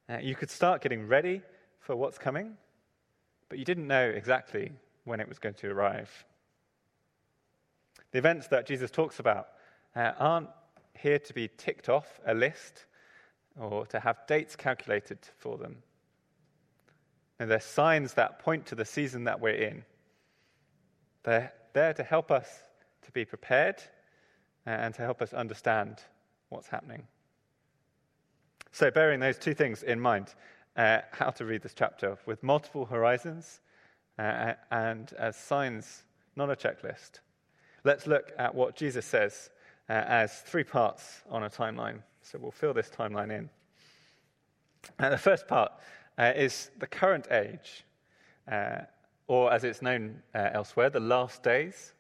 Uh, 0.10 0.18
you 0.22 0.36
could 0.36 0.50
start 0.50 0.82
getting 0.82 1.08
ready 1.08 1.42
for 1.80 1.96
what's 1.96 2.18
coming, 2.18 2.58
but 3.50 3.60
you 3.60 3.66
didn't 3.66 3.88
know 3.88 4.10
exactly 4.10 4.72
when 5.06 5.20
it 5.20 5.30
was 5.30 5.40
going 5.40 5.56
to 5.56 5.72
arrive. 5.72 6.26
The 8.12 8.18
events 8.18 8.48
that 8.48 8.68
Jesus 8.68 8.92
talks 8.92 9.20
about 9.20 9.48
uh, 9.96 10.12
aren't 10.18 10.50
here 10.98 11.20
to 11.20 11.34
be 11.34 11.50
ticked 11.58 11.90
off 11.90 12.20
a 12.26 12.34
list 12.34 12.86
or 13.60 13.86
to 13.88 14.00
have 14.00 14.28
dates 14.28 14.56
calculated 14.56 15.20
for 15.38 15.58
them. 15.58 15.78
And 17.40 17.50
they're 17.50 17.60
signs 17.60 18.14
that 18.14 18.40
point 18.40 18.66
to 18.68 18.76
the 18.76 18.86
season 18.86 19.26
that 19.26 19.40
we're 19.40 19.56
in. 19.56 19.84
They're 21.24 21.54
there 21.74 21.94
to 21.94 22.04
help 22.04 22.32
us 22.32 22.48
to 23.04 23.12
be 23.12 23.26
prepared 23.26 23.82
and 24.66 24.94
to 24.96 25.02
help 25.02 25.22
us 25.22 25.34
understand 25.34 26.00
what's 26.50 26.68
happening. 26.68 27.08
So, 28.72 28.92
bearing 28.92 29.20
those 29.20 29.38
two 29.38 29.54
things 29.54 29.84
in 29.84 30.00
mind, 30.00 30.34
uh, 30.76 31.00
how 31.12 31.30
to 31.32 31.46
read 31.46 31.62
this 31.62 31.74
chapter 31.74 32.18
with 32.26 32.44
multiple 32.44 32.86
horizons 32.86 33.62
uh, 34.18 34.54
and 34.72 35.14
as 35.14 35.36
signs, 35.36 36.04
not 36.36 36.50
a 36.50 36.56
checklist. 36.56 37.20
Let's 37.84 38.08
look 38.08 38.32
at 38.38 38.54
what 38.54 38.76
Jesus 38.76 39.06
says 39.06 39.50
uh, 39.90 39.94
as 39.94 40.40
three 40.42 40.64
parts 40.64 41.22
on 41.30 41.44
a 41.44 41.50
timeline. 41.50 42.02
So 42.22 42.40
we'll 42.40 42.52
fill 42.52 42.74
this 42.74 42.90
timeline 42.90 43.32
in. 43.32 43.50
And 45.00 45.14
the 45.14 45.18
first 45.18 45.48
part 45.48 45.72
uh, 46.18 46.34
is 46.36 46.72
the 46.80 46.88
current 46.88 47.28
age, 47.32 47.84
uh, 48.52 48.82
or 49.28 49.52
as 49.52 49.64
it's 49.64 49.82
known 49.82 50.22
uh, 50.34 50.50
elsewhere, 50.54 50.90
the 50.90 51.00
last 51.00 51.44
days. 51.44 51.94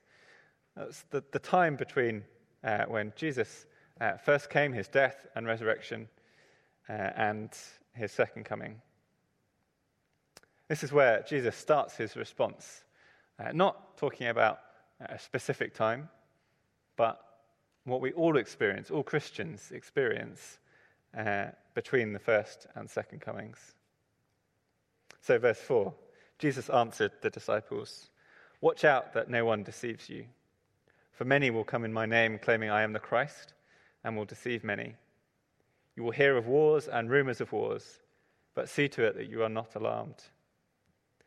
That's 0.75 1.03
the, 1.09 1.23
the 1.31 1.39
time 1.39 1.75
between 1.75 2.23
uh, 2.63 2.85
when 2.85 3.13
Jesus 3.15 3.65
uh, 4.01 4.17
first 4.17 4.49
came, 4.49 4.73
his 4.73 4.87
death 4.87 5.27
and 5.35 5.47
resurrection, 5.47 6.07
and 6.87 7.49
his 7.93 8.11
second 8.11 8.43
coming. 8.43 8.79
This 10.67 10.83
is 10.83 10.91
where 10.91 11.23
Jesus 11.27 11.55
starts 11.55 11.95
his 11.95 12.15
response, 12.15 12.83
not 13.53 13.97
talking 13.97 14.27
about 14.27 14.59
a 14.99 15.19
specific 15.19 15.73
time, 15.73 16.09
but 16.95 17.21
what 17.83 18.01
we 18.01 18.11
all 18.13 18.37
experience, 18.37 18.89
all 18.89 19.03
Christians 19.03 19.71
experience 19.71 20.57
uh, 21.15 21.47
between 21.73 22.13
the 22.13 22.19
first 22.19 22.67
and 22.75 22.89
second 22.89 23.21
comings. 23.21 23.75
So, 25.21 25.37
verse 25.37 25.59
4 25.59 25.93
Jesus 26.37 26.69
answered 26.69 27.11
the 27.21 27.29
disciples 27.29 28.09
Watch 28.61 28.83
out 28.83 29.13
that 29.13 29.29
no 29.29 29.45
one 29.45 29.63
deceives 29.63 30.09
you. 30.09 30.25
For 31.11 31.25
many 31.25 31.49
will 31.49 31.63
come 31.63 31.85
in 31.85 31.93
my 31.93 32.05
name, 32.05 32.39
claiming 32.39 32.69
I 32.69 32.81
am 32.81 32.93
the 32.93 32.99
Christ, 32.99 33.53
and 34.03 34.17
will 34.17 34.25
deceive 34.25 34.63
many. 34.63 34.95
You 35.95 36.03
will 36.03 36.11
hear 36.11 36.35
of 36.35 36.47
wars 36.47 36.87
and 36.87 37.09
rumors 37.09 37.39
of 37.39 37.51
wars, 37.51 38.01
but 38.53 38.67
see 38.67 38.87
to 38.89 39.03
it 39.03 39.15
that 39.15 39.29
you 39.29 39.43
are 39.43 39.49
not 39.49 39.75
alarmed. 39.75 40.23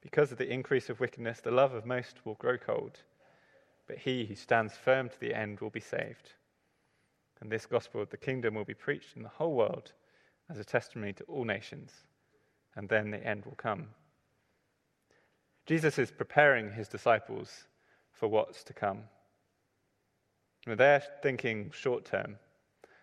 Because 0.00 0.32
of 0.32 0.38
the 0.38 0.50
increase 0.50 0.88
of 0.88 1.00
wickedness, 1.00 1.40
the 1.40 1.50
love 1.50 1.74
of 1.74 1.84
most 1.84 2.24
will 2.24 2.34
grow 2.34 2.56
cold 2.56 3.00
but 3.90 3.98
he 3.98 4.24
who 4.24 4.36
stands 4.36 4.74
firm 4.74 5.08
to 5.08 5.18
the 5.18 5.34
end 5.34 5.58
will 5.58 5.68
be 5.68 5.80
saved. 5.80 6.34
And 7.40 7.50
this 7.50 7.66
gospel 7.66 8.00
of 8.00 8.10
the 8.10 8.16
kingdom 8.16 8.54
will 8.54 8.64
be 8.64 8.72
preached 8.72 9.16
in 9.16 9.24
the 9.24 9.28
whole 9.28 9.52
world 9.52 9.90
as 10.48 10.60
a 10.60 10.64
testimony 10.64 11.12
to 11.14 11.24
all 11.24 11.44
nations, 11.44 11.90
and 12.76 12.88
then 12.88 13.10
the 13.10 13.26
end 13.26 13.44
will 13.44 13.56
come. 13.56 13.88
Jesus 15.66 15.98
is 15.98 16.12
preparing 16.12 16.70
his 16.70 16.86
disciples 16.86 17.64
for 18.12 18.28
what's 18.28 18.62
to 18.62 18.72
come. 18.72 19.02
They're 20.68 21.02
thinking 21.20 21.72
short 21.74 22.04
term. 22.04 22.36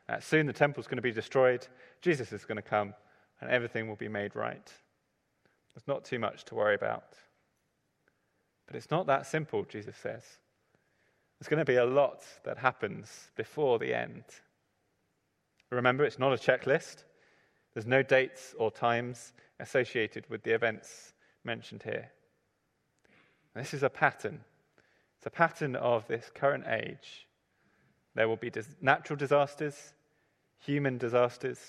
Uh, 0.08 0.22
soon 0.22 0.46
the 0.46 0.54
temple's 0.54 0.88
going 0.88 1.00
to 1.00 1.02
be 1.02 1.12
destroyed, 1.12 1.68
Jesus 2.02 2.32
is 2.32 2.46
going 2.46 2.56
to 2.56 2.62
come, 2.62 2.94
and 3.42 3.50
everything 3.50 3.90
will 3.90 3.98
be 3.98 4.08
made 4.08 4.38
right. 4.38 4.72
There's 5.78 5.88
not 5.88 6.06
too 6.06 6.18
much 6.18 6.44
to 6.46 6.56
worry 6.56 6.74
about. 6.74 7.14
But 8.66 8.76
it's 8.76 8.90
not 8.90 9.06
that 9.06 9.28
simple, 9.28 9.64
Jesus 9.64 9.96
says. 9.96 10.24
There's 11.38 11.48
going 11.48 11.60
to 11.60 11.72
be 11.72 11.76
a 11.76 11.86
lot 11.86 12.24
that 12.46 12.58
happens 12.58 13.30
before 13.36 13.78
the 13.78 13.94
end. 13.94 14.24
Remember, 15.70 16.04
it's 16.04 16.18
not 16.18 16.34
a 16.34 16.36
checklist. 16.36 17.04
There's 17.76 17.86
no 17.86 18.02
dates 18.02 18.56
or 18.58 18.72
times 18.72 19.34
associated 19.60 20.28
with 20.32 20.42
the 20.42 20.50
events 20.50 21.14
mentioned 21.44 21.84
here. 21.84 22.10
This 23.54 23.76
is 23.76 23.84
a 23.84 23.90
pattern. 23.90 24.40
It's 25.20 25.28
a 25.28 25.30
pattern 25.30 25.76
of 25.76 26.08
this 26.08 26.32
current 26.34 26.66
age. 26.68 27.28
There 28.16 28.28
will 28.28 28.36
be 28.36 28.50
dis- 28.50 28.76
natural 28.82 29.16
disasters, 29.16 29.94
human 30.58 30.98
disasters, 30.98 31.60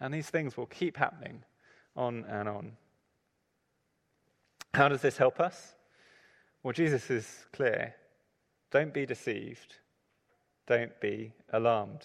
and 0.00 0.14
these 0.14 0.30
things 0.30 0.56
will 0.56 0.64
keep 0.64 0.96
happening 0.96 1.42
on 1.94 2.24
and 2.30 2.48
on. 2.48 2.72
How 4.76 4.88
does 4.88 5.00
this 5.00 5.16
help 5.16 5.40
us? 5.40 5.74
Well, 6.62 6.74
Jesus 6.74 7.10
is 7.10 7.46
clear. 7.50 7.94
Don't 8.70 8.92
be 8.92 9.06
deceived. 9.06 9.76
Don't 10.66 11.00
be 11.00 11.32
alarmed. 11.54 12.02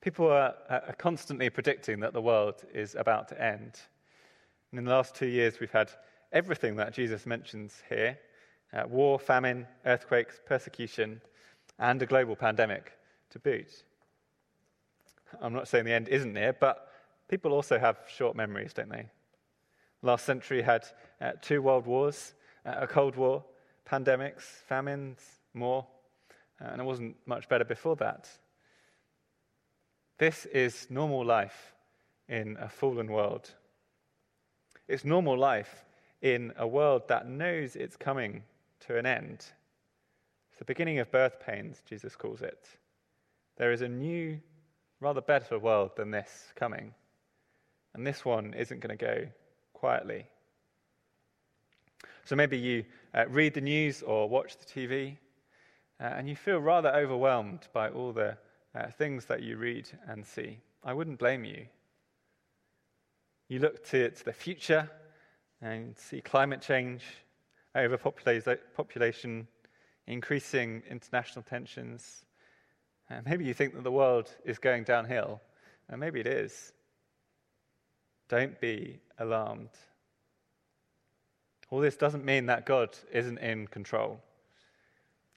People 0.00 0.28
are, 0.28 0.54
are, 0.68 0.94
constantly 0.96 1.50
predicting 1.50 1.98
that 1.98 2.12
the 2.12 2.20
world 2.20 2.62
is 2.72 2.94
about 2.94 3.26
to 3.30 3.42
end. 3.42 3.80
And 4.70 4.78
in 4.78 4.84
the 4.84 4.92
last 4.92 5.16
two 5.16 5.26
years, 5.26 5.58
we've 5.58 5.72
had 5.72 5.90
everything 6.30 6.76
that 6.76 6.94
Jesus 6.94 7.26
mentions 7.26 7.82
here 7.88 8.16
uh, 8.72 8.84
war, 8.86 9.18
famine, 9.18 9.66
earthquakes, 9.86 10.38
persecution, 10.46 11.20
and 11.80 12.00
a 12.00 12.06
global 12.06 12.36
pandemic 12.36 12.92
to 13.30 13.40
boot. 13.40 13.82
I'm 15.40 15.52
not 15.52 15.66
saying 15.66 15.84
the 15.84 15.92
end 15.92 16.06
isn't 16.06 16.32
near, 16.32 16.52
but 16.52 16.92
people 17.28 17.54
also 17.54 17.76
have 17.76 17.98
short 18.06 18.36
memories, 18.36 18.72
don't 18.72 18.88
they? 18.88 19.10
Last 20.02 20.24
century 20.24 20.62
had 20.62 20.86
uh, 21.20 21.32
two 21.42 21.60
world 21.60 21.86
wars, 21.86 22.34
uh, 22.64 22.74
a 22.78 22.86
Cold 22.86 23.16
War, 23.16 23.44
pandemics, 23.86 24.42
famines, 24.42 25.20
more, 25.52 25.86
uh, 26.60 26.68
and 26.72 26.80
it 26.80 26.84
wasn't 26.84 27.16
much 27.26 27.48
better 27.48 27.64
before 27.64 27.96
that. 27.96 28.28
This 30.18 30.46
is 30.46 30.86
normal 30.90 31.24
life 31.24 31.74
in 32.28 32.56
a 32.60 32.68
fallen 32.68 33.10
world. 33.10 33.50
It's 34.88 35.04
normal 35.04 35.38
life 35.38 35.84
in 36.22 36.52
a 36.56 36.66
world 36.66 37.02
that 37.08 37.28
knows 37.28 37.76
it's 37.76 37.96
coming 37.96 38.42
to 38.86 38.98
an 38.98 39.06
end. 39.06 39.46
It's 40.50 40.58
the 40.58 40.64
beginning 40.64 40.98
of 40.98 41.10
birth 41.10 41.40
pains, 41.40 41.82
Jesus 41.88 42.16
calls 42.16 42.42
it. 42.42 42.68
There 43.56 43.72
is 43.72 43.82
a 43.82 43.88
new, 43.88 44.40
rather 45.00 45.20
better 45.20 45.58
world 45.58 45.92
than 45.96 46.10
this 46.10 46.52
coming. 46.54 46.94
And 47.94 48.06
this 48.06 48.24
one 48.24 48.54
isn't 48.54 48.80
going 48.80 48.96
to 48.96 49.04
go 49.04 49.26
quietly. 49.80 50.26
So 52.26 52.36
maybe 52.36 52.58
you 52.58 52.84
uh, 53.14 53.24
read 53.28 53.54
the 53.54 53.62
news 53.62 54.02
or 54.02 54.28
watch 54.28 54.58
the 54.58 54.66
TV, 54.66 55.16
uh, 55.98 56.04
and 56.04 56.28
you 56.28 56.36
feel 56.36 56.58
rather 56.58 56.90
overwhelmed 56.90 57.66
by 57.72 57.88
all 57.88 58.12
the 58.12 58.36
uh, 58.74 58.88
things 58.90 59.24
that 59.24 59.42
you 59.42 59.56
read 59.56 59.88
and 60.06 60.24
see. 60.24 60.58
I 60.84 60.92
wouldn't 60.92 61.18
blame 61.18 61.44
you. 61.44 61.66
You 63.48 63.58
look 63.58 63.82
to, 63.88 64.10
to 64.10 64.24
the 64.24 64.34
future 64.34 64.88
and 65.62 65.96
see 65.96 66.20
climate 66.20 66.60
change, 66.60 67.02
overpopulation, 67.74 69.48
increasing 70.06 70.82
international 70.90 71.42
tensions. 71.42 72.26
And 73.08 73.24
maybe 73.24 73.46
you 73.46 73.54
think 73.54 73.74
that 73.74 73.82
the 73.82 73.90
world 73.90 74.30
is 74.44 74.58
going 74.58 74.84
downhill, 74.84 75.40
and 75.88 75.98
maybe 75.98 76.20
it 76.20 76.26
is. 76.26 76.74
Don't 78.30 78.60
be 78.60 79.00
alarmed. 79.18 79.70
All 81.68 81.80
this 81.80 81.96
doesn't 81.96 82.24
mean 82.24 82.46
that 82.46 82.64
God 82.64 82.96
isn't 83.12 83.38
in 83.38 83.66
control. 83.66 84.20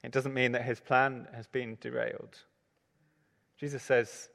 It 0.04 0.12
doesn't 0.12 0.32
mean 0.32 0.52
that 0.52 0.62
his 0.62 0.78
plan 0.78 1.26
has 1.34 1.48
been 1.48 1.76
derailed. 1.80 2.38
Jesus 3.58 3.82
says, 3.82 4.28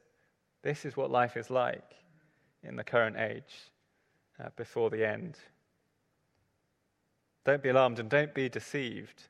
This 0.61 0.83
is 0.83 0.97
what 0.97 1.09
life 1.09 1.37
is 1.37 1.49
like 1.49 1.95
in 2.61 2.75
the 2.75 2.83
current 2.83 3.15
age 3.15 3.71
uh, 4.43 4.49
before 4.57 4.89
the 4.89 5.07
end. 5.07 5.37
Don't 7.45 7.63
be 7.63 7.69
alarmed 7.69 7.99
and 7.99 8.09
don't 8.09 8.33
be 8.33 8.49
deceived. 8.49 9.23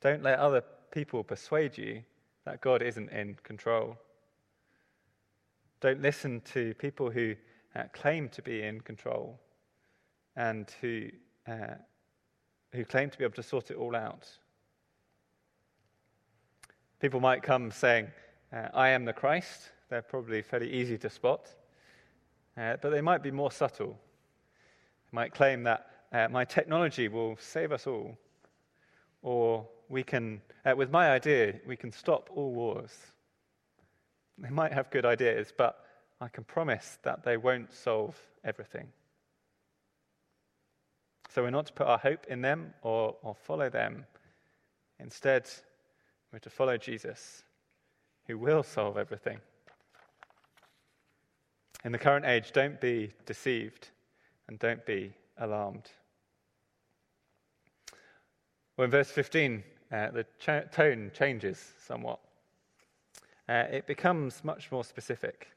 Don't 0.00 0.24
let 0.24 0.40
other 0.40 0.64
people 0.90 1.22
persuade 1.22 1.78
you 1.78 2.02
that 2.44 2.60
God 2.60 2.82
isn't 2.82 3.10
in 3.10 3.36
control. 3.44 3.96
Don't 5.80 6.02
listen 6.02 6.40
to 6.52 6.74
people 6.74 7.10
who 7.10 7.36
uh, 7.76 7.84
claim 7.92 8.28
to 8.30 8.42
be 8.42 8.62
in 8.62 8.80
control 8.80 9.40
and 10.36 10.72
who, 10.80 11.08
uh, 11.46 11.74
who 12.72 12.84
claim 12.84 13.10
to 13.10 13.18
be 13.18 13.24
able 13.24 13.34
to 13.34 13.42
sort 13.42 13.70
it 13.70 13.76
all 13.76 13.96
out. 13.96 14.28
People 17.00 17.20
might 17.20 17.42
come 17.42 17.70
saying, 17.70 18.08
uh, 18.52 18.68
I 18.72 18.90
am 18.90 19.04
the 19.04 19.12
Christ. 19.12 19.70
They're 19.90 20.02
probably 20.02 20.42
fairly 20.42 20.72
easy 20.72 20.96
to 20.98 21.10
spot, 21.10 21.48
uh, 22.56 22.76
but 22.80 22.90
they 22.90 23.00
might 23.00 23.22
be 23.22 23.30
more 23.30 23.50
subtle. 23.50 23.98
They 25.10 25.16
might 25.16 25.34
claim 25.34 25.62
that 25.64 25.90
uh, 26.12 26.28
my 26.30 26.44
technology 26.44 27.08
will 27.08 27.36
save 27.38 27.72
us 27.72 27.86
all, 27.86 28.16
or 29.22 29.66
we 29.88 30.02
can, 30.02 30.40
uh, 30.64 30.74
with 30.76 30.90
my 30.90 31.10
idea, 31.10 31.54
we 31.66 31.76
can 31.76 31.92
stop 31.92 32.30
all 32.34 32.52
wars. 32.52 32.92
They 34.38 34.50
might 34.50 34.72
have 34.72 34.90
good 34.90 35.04
ideas, 35.04 35.52
but 35.56 35.83
I 36.24 36.28
can 36.28 36.44
promise 36.44 36.98
that 37.02 37.22
they 37.22 37.36
won't 37.36 37.70
solve 37.70 38.18
everything. 38.44 38.88
So 41.28 41.42
we're 41.42 41.50
not 41.50 41.66
to 41.66 41.72
put 41.74 41.86
our 41.86 41.98
hope 41.98 42.26
in 42.28 42.40
them 42.40 42.72
or, 42.80 43.14
or 43.22 43.34
follow 43.34 43.68
them. 43.68 44.06
Instead, 44.98 45.50
we're 46.32 46.38
to 46.38 46.48
follow 46.48 46.78
Jesus, 46.78 47.42
who 48.26 48.38
will 48.38 48.62
solve 48.62 48.96
everything. 48.96 49.38
In 51.84 51.92
the 51.92 51.98
current 51.98 52.24
age, 52.24 52.52
don't 52.52 52.80
be 52.80 53.12
deceived 53.26 53.90
and 54.48 54.58
don't 54.58 54.86
be 54.86 55.12
alarmed. 55.36 55.90
Well, 58.78 58.86
in 58.86 58.90
verse 58.90 59.10
15, 59.10 59.62
uh, 59.92 60.10
the 60.10 60.24
ch- 60.40 60.72
tone 60.72 61.10
changes 61.12 61.74
somewhat. 61.86 62.18
Uh, 63.46 63.64
it 63.70 63.86
becomes 63.86 64.42
much 64.42 64.72
more 64.72 64.84
specific, 64.84 65.48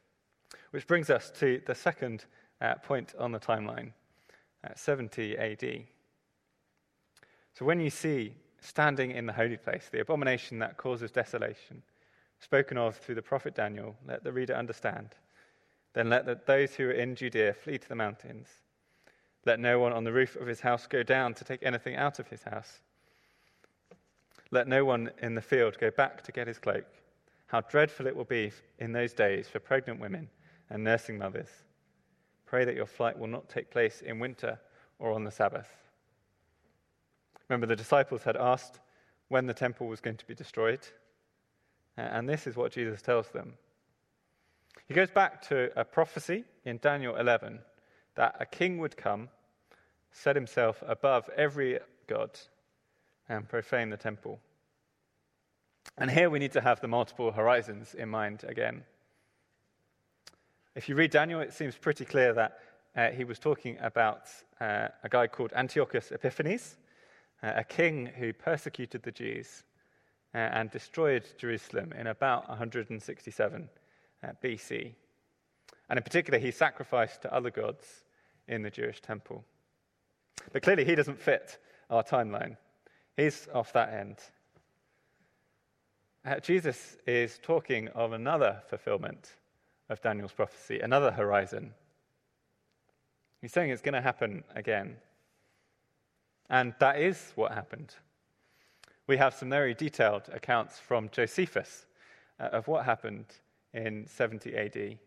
which 0.71 0.88
brings 0.88 1.10
us 1.10 1.32
to 1.39 1.62
the 1.65 1.75
second 1.75 2.25
uh, 2.62 2.75
point 2.75 3.13
on 3.17 3.32
the 3.32 3.39
timeline, 3.39 3.91
70 4.75 5.38
AD. 5.38 5.84
So 7.53 7.65
when 7.65 7.80
you 7.80 7.89
see 7.89 8.34
standing 8.60 9.12
in 9.12 9.25
the 9.25 9.34
holy 9.34 9.58
place, 9.58 9.89
the 9.91 10.01
abomination 10.01 10.60
that 10.60 10.77
causes 10.77 11.12
desolation, 11.12 11.82
spoken 12.39 12.77
of 12.77 12.97
through 12.97 13.15
the 13.15 13.21
prophet 13.21 13.56
Daniel, 13.56 13.95
let 14.06 14.23
the 14.23 14.34
reader 14.34 14.53
understand. 14.53 15.10
Then 15.93 16.10
let 16.10 16.25
the, 16.25 16.39
those 16.45 16.75
who 16.75 16.89
are 16.89 16.91
in 16.91 17.15
Judea 17.15 17.53
flee 17.53 17.77
to 17.77 17.89
the 17.89 17.95
mountains. 17.95 18.47
Let 19.45 19.60
no 19.60 19.80
one 19.80 19.93
on 19.93 20.03
the 20.03 20.12
roof 20.12 20.36
of 20.36 20.47
his 20.47 20.60
house 20.60 20.86
go 20.86 21.01
down 21.01 21.34
to 21.36 21.45
take 21.45 21.63
anything 21.63 21.95
out 21.95 22.19
of 22.19 22.27
his 22.27 22.43
house. 22.43 22.82
Let 24.51 24.67
no 24.67 24.84
one 24.84 25.12
in 25.21 25.36
the 25.36 25.41
field 25.41 25.77
go 25.80 25.89
back 25.89 26.23
to 26.23 26.32
get 26.32 26.47
his 26.47 26.60
cloak. 26.60 26.86
How 27.47 27.62
dreadful 27.62 28.08
it 28.08 28.15
will 28.15 28.25
be 28.25 28.51
in 28.80 28.91
those 28.91 29.13
days 29.13 29.47
for 29.47 29.60
pregnant 29.60 29.99
women 29.99 30.30
and 30.69 30.84
nursing 30.84 31.17
mothers. 31.17 31.49
Pray 32.45 32.65
that 32.65 32.75
your 32.75 32.86
flight 32.86 33.17
will 33.17 33.27
not 33.27 33.49
take 33.49 33.69
place 33.69 34.01
in 34.01 34.19
winter 34.19 34.60
or 34.99 35.12
on 35.12 35.23
the 35.23 35.32
Sabbath. 35.32 35.67
Remember, 37.49 37.67
the 37.67 37.75
disciples 37.75 38.23
had 38.23 38.38
asked 38.38 38.80
when 39.30 39.45
the 39.45 39.53
temple 39.53 39.88
was 39.88 40.01
going 40.01 40.17
to 40.17 40.25
be 40.25 40.36
destroyed, 40.36 40.86
and 41.97 42.27
this 42.27 42.47
is 42.47 42.56
what 42.56 42.71
Jesus 42.71 43.01
tells 43.01 43.30
them. 43.30 43.53
He 44.88 44.93
goes 44.93 45.10
back 45.10 45.41
to 45.49 45.69
a 45.80 45.84
prophecy 45.84 46.45
in 46.63 46.77
Daniel 46.77 47.15
11 47.15 47.60
that 48.15 48.36
a 48.39 48.45
king 48.45 48.77
would 48.77 48.95
come, 48.95 49.30
set 50.12 50.36
himself 50.36 50.84
above 50.86 51.30
every 51.36 51.80
god, 52.08 52.32
and 53.27 53.47
profane 53.47 53.89
the 53.89 53.97
temple. 53.97 54.39
And 55.97 56.10
here 56.10 56.30
we 56.30 56.39
need 56.39 56.53
to 56.53 56.62
have 56.62 56.80
the 56.80 56.88
multiple 56.88 57.32
horizons 57.32 57.93
in 57.93 58.10
mind 58.10 58.43
again. 58.47 58.84
If 60.77 60.87
you 60.87 60.93
read 60.93 61.09
Daniel, 61.09 61.39
it 61.39 61.53
seems 61.53 61.75
pretty 61.75 62.05
clear 62.05 62.33
that 62.33 62.59
uh, 62.95 63.07
he 63.07 63.23
was 63.23 63.39
talking 63.39 63.79
about 63.81 64.27
uh, 64.61 64.89
a 65.03 65.09
guy 65.09 65.25
called 65.25 65.51
Antiochus 65.55 66.11
Epiphanes, 66.11 66.77
uh, 67.41 67.53
a 67.55 67.63
king 67.63 68.05
who 68.05 68.31
persecuted 68.31 69.01
the 69.01 69.11
Jews 69.11 69.63
uh, 70.35 70.37
and 70.37 70.69
destroyed 70.69 71.23
Jerusalem 71.39 71.93
in 71.93 72.05
about 72.05 72.47
167 72.47 73.69
uh, 74.23 74.27
BC. 74.43 74.93
And 75.89 75.97
in 75.97 76.03
particular, 76.03 76.37
he 76.37 76.51
sacrificed 76.51 77.23
to 77.23 77.33
other 77.33 77.49
gods 77.49 78.03
in 78.47 78.61
the 78.61 78.69
Jewish 78.69 79.01
temple. 79.01 79.43
But 80.53 80.61
clearly, 80.61 80.85
he 80.85 80.93
doesn't 80.93 81.19
fit 81.19 81.57
our 81.89 82.03
timeline. 82.03 82.55
He's 83.15 83.47
off 83.51 83.73
that 83.73 83.93
end. 83.93 84.17
uh, 86.23 86.39
Jesus 86.39 86.97
is 87.07 87.39
talking 87.41 87.87
of 87.95 88.13
another 88.13 88.61
fulfillment 88.69 89.37
of 89.89 90.02
Daniel's 90.02 90.32
prophecy, 90.32 90.80
another 90.80 91.12
horizon. 91.12 91.73
He's 93.41 93.52
saying 93.52 93.69
it's 93.69 93.82
going 93.82 93.93
to 93.93 94.02
happen 94.02 94.43
again. 94.56 94.97
And 96.50 96.73
that 96.80 97.00
is 97.00 97.32
what 97.36 97.54
happened. 97.54 97.95
We 99.06 99.17
have 99.17 99.34
some 99.34 99.50
very 99.50 99.73
detailed 99.73 100.23
accounts 100.34 100.80
from 100.80 101.10
Josephus 101.12 101.86
uh, 102.39 102.50
of 102.52 102.67
what 102.67 102.86
happened 102.86 103.26
in 103.73 104.06
70 104.08 104.56
AD. 104.56 104.97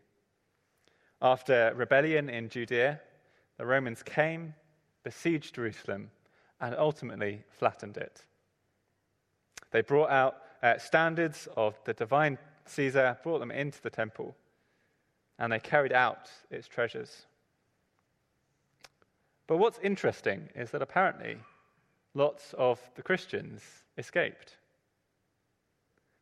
After 1.23 1.73
rebellion 1.77 2.31
in 2.31 2.49
Judea, 2.49 3.01
the 3.59 3.67
Romans 3.67 4.03
came, 4.03 4.55
besieged 5.03 5.55
Jerusalem, 5.55 6.11
and 6.61 6.75
ultimately 6.77 7.43
flattened 7.59 7.97
it. 7.97 8.25
They 9.71 9.83
brought 9.83 10.11
out 10.11 10.37
uh, 10.63 10.79
standards 10.79 11.49
of 11.57 11.79
the 11.85 11.93
divine 11.93 12.39
Caesar, 12.67 13.19
brought 13.23 13.39
them 13.39 13.51
into 13.51 13.83
the 13.83 13.91
temple, 13.91 14.35
and 15.41 15.51
they 15.51 15.59
carried 15.59 15.93
out 15.93 16.31
its 16.51 16.69
treasures. 16.69 17.27
But 19.47 19.57
what's 19.57 19.81
interesting 19.83 20.49
is 20.55 20.71
that 20.71 20.83
apparently 20.83 21.39
lots 22.15 22.55
of 22.57 22.79
the 22.95 23.03
Christians 23.03 23.63
escaped. 23.99 24.59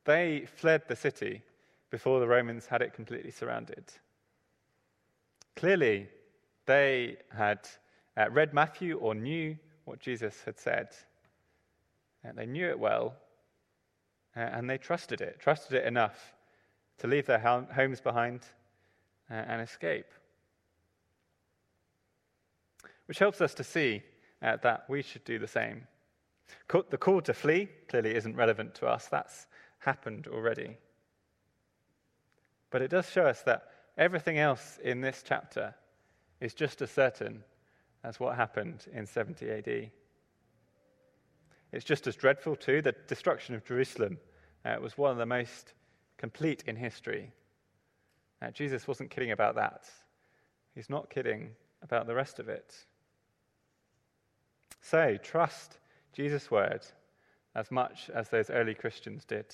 They 0.04 0.46
fled 0.46 0.82
the 0.88 0.96
city 0.96 1.42
before 1.90 2.20
the 2.20 2.28
Romans 2.28 2.66
had 2.66 2.80
it 2.80 2.94
completely 2.94 3.32
surrounded. 3.32 3.84
Clearly, 5.56 6.08
they 6.66 7.16
had 7.36 7.68
uh, 8.16 8.30
read 8.30 8.54
Matthew 8.54 8.98
or 8.98 9.14
knew 9.14 9.56
what 9.84 9.98
Jesus 9.98 10.42
had 10.44 10.58
said. 10.58 10.88
And 12.22 12.38
they 12.38 12.46
knew 12.46 12.68
it 12.68 12.78
well, 12.78 13.16
uh, 14.36 14.40
and 14.40 14.70
they 14.70 14.78
trusted 14.78 15.20
it, 15.20 15.40
trusted 15.40 15.76
it 15.76 15.86
enough 15.86 16.34
to 16.98 17.06
leave 17.06 17.26
their 17.26 17.38
homes 17.38 18.00
behind 18.00 18.42
and 19.30 19.60
escape. 19.60 20.06
Which 23.06 23.18
helps 23.18 23.40
us 23.40 23.54
to 23.54 23.64
see 23.64 24.02
uh, 24.42 24.56
that 24.62 24.84
we 24.88 25.02
should 25.02 25.24
do 25.24 25.38
the 25.38 25.46
same. 25.46 25.86
The 26.68 26.98
call 26.98 27.20
to 27.22 27.34
flee 27.34 27.68
clearly 27.88 28.14
isn't 28.14 28.36
relevant 28.36 28.74
to 28.76 28.86
us, 28.86 29.08
that's 29.08 29.46
happened 29.78 30.26
already. 30.28 30.76
But 32.70 32.82
it 32.82 32.90
does 32.90 33.10
show 33.10 33.26
us 33.26 33.42
that 33.42 33.64
everything 33.96 34.38
else 34.38 34.78
in 34.82 35.00
this 35.00 35.24
chapter 35.26 35.74
is 36.40 36.54
just 36.54 36.82
as 36.82 36.90
certain 36.90 37.42
as 38.04 38.20
what 38.20 38.36
happened 38.36 38.86
in 38.92 39.06
70 39.06 39.50
AD. 39.50 39.90
It's 41.72 41.84
just 41.84 42.06
as 42.06 42.16
dreadful, 42.16 42.56
too. 42.56 42.80
The 42.80 42.94
destruction 43.08 43.54
of 43.54 43.64
Jerusalem 43.64 44.18
uh, 44.64 44.76
was 44.80 44.96
one 44.96 45.10
of 45.10 45.18
the 45.18 45.26
most 45.26 45.74
complete 46.16 46.64
in 46.66 46.76
history. 46.76 47.32
Uh, 48.40 48.50
Jesus 48.50 48.86
wasn't 48.86 49.10
kidding 49.10 49.32
about 49.32 49.56
that. 49.56 49.88
He's 50.74 50.90
not 50.90 51.10
kidding 51.10 51.50
about 51.82 52.06
the 52.06 52.14
rest 52.14 52.38
of 52.38 52.48
it. 52.48 52.74
So, 54.80 55.16
trust 55.22 55.78
Jesus' 56.12 56.50
word 56.50 56.82
as 57.54 57.70
much 57.70 58.10
as 58.14 58.28
those 58.28 58.50
early 58.50 58.74
Christians 58.74 59.24
did. 59.24 59.46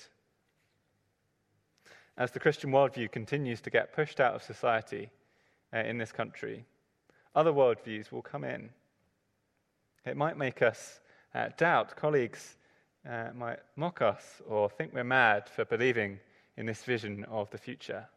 As 2.17 2.31
the 2.31 2.39
Christian 2.39 2.71
worldview 2.71 3.11
continues 3.11 3.59
to 3.61 3.69
get 3.69 3.93
pushed 3.93 4.19
out 4.19 4.35
of 4.35 4.43
society 4.43 5.09
uh, 5.73 5.79
in 5.79 5.97
this 5.97 6.11
country, 6.11 6.65
other 7.35 7.51
worldviews 7.51 8.11
will 8.11 8.21
come 8.21 8.43
in. 8.43 8.69
It 10.05 10.15
might 10.15 10.37
make 10.37 10.61
us 10.61 11.01
uh, 11.33 11.49
doubt, 11.57 11.95
colleagues 11.97 12.55
uh, 13.09 13.29
might 13.35 13.59
mock 13.75 14.01
us 14.01 14.41
or 14.47 14.69
think 14.69 14.93
we're 14.93 15.03
mad 15.03 15.49
for 15.49 15.65
believing 15.65 16.19
in 16.55 16.65
this 16.65 16.83
vision 16.83 17.25
of 17.25 17.49
the 17.49 17.57
future. 17.57 18.07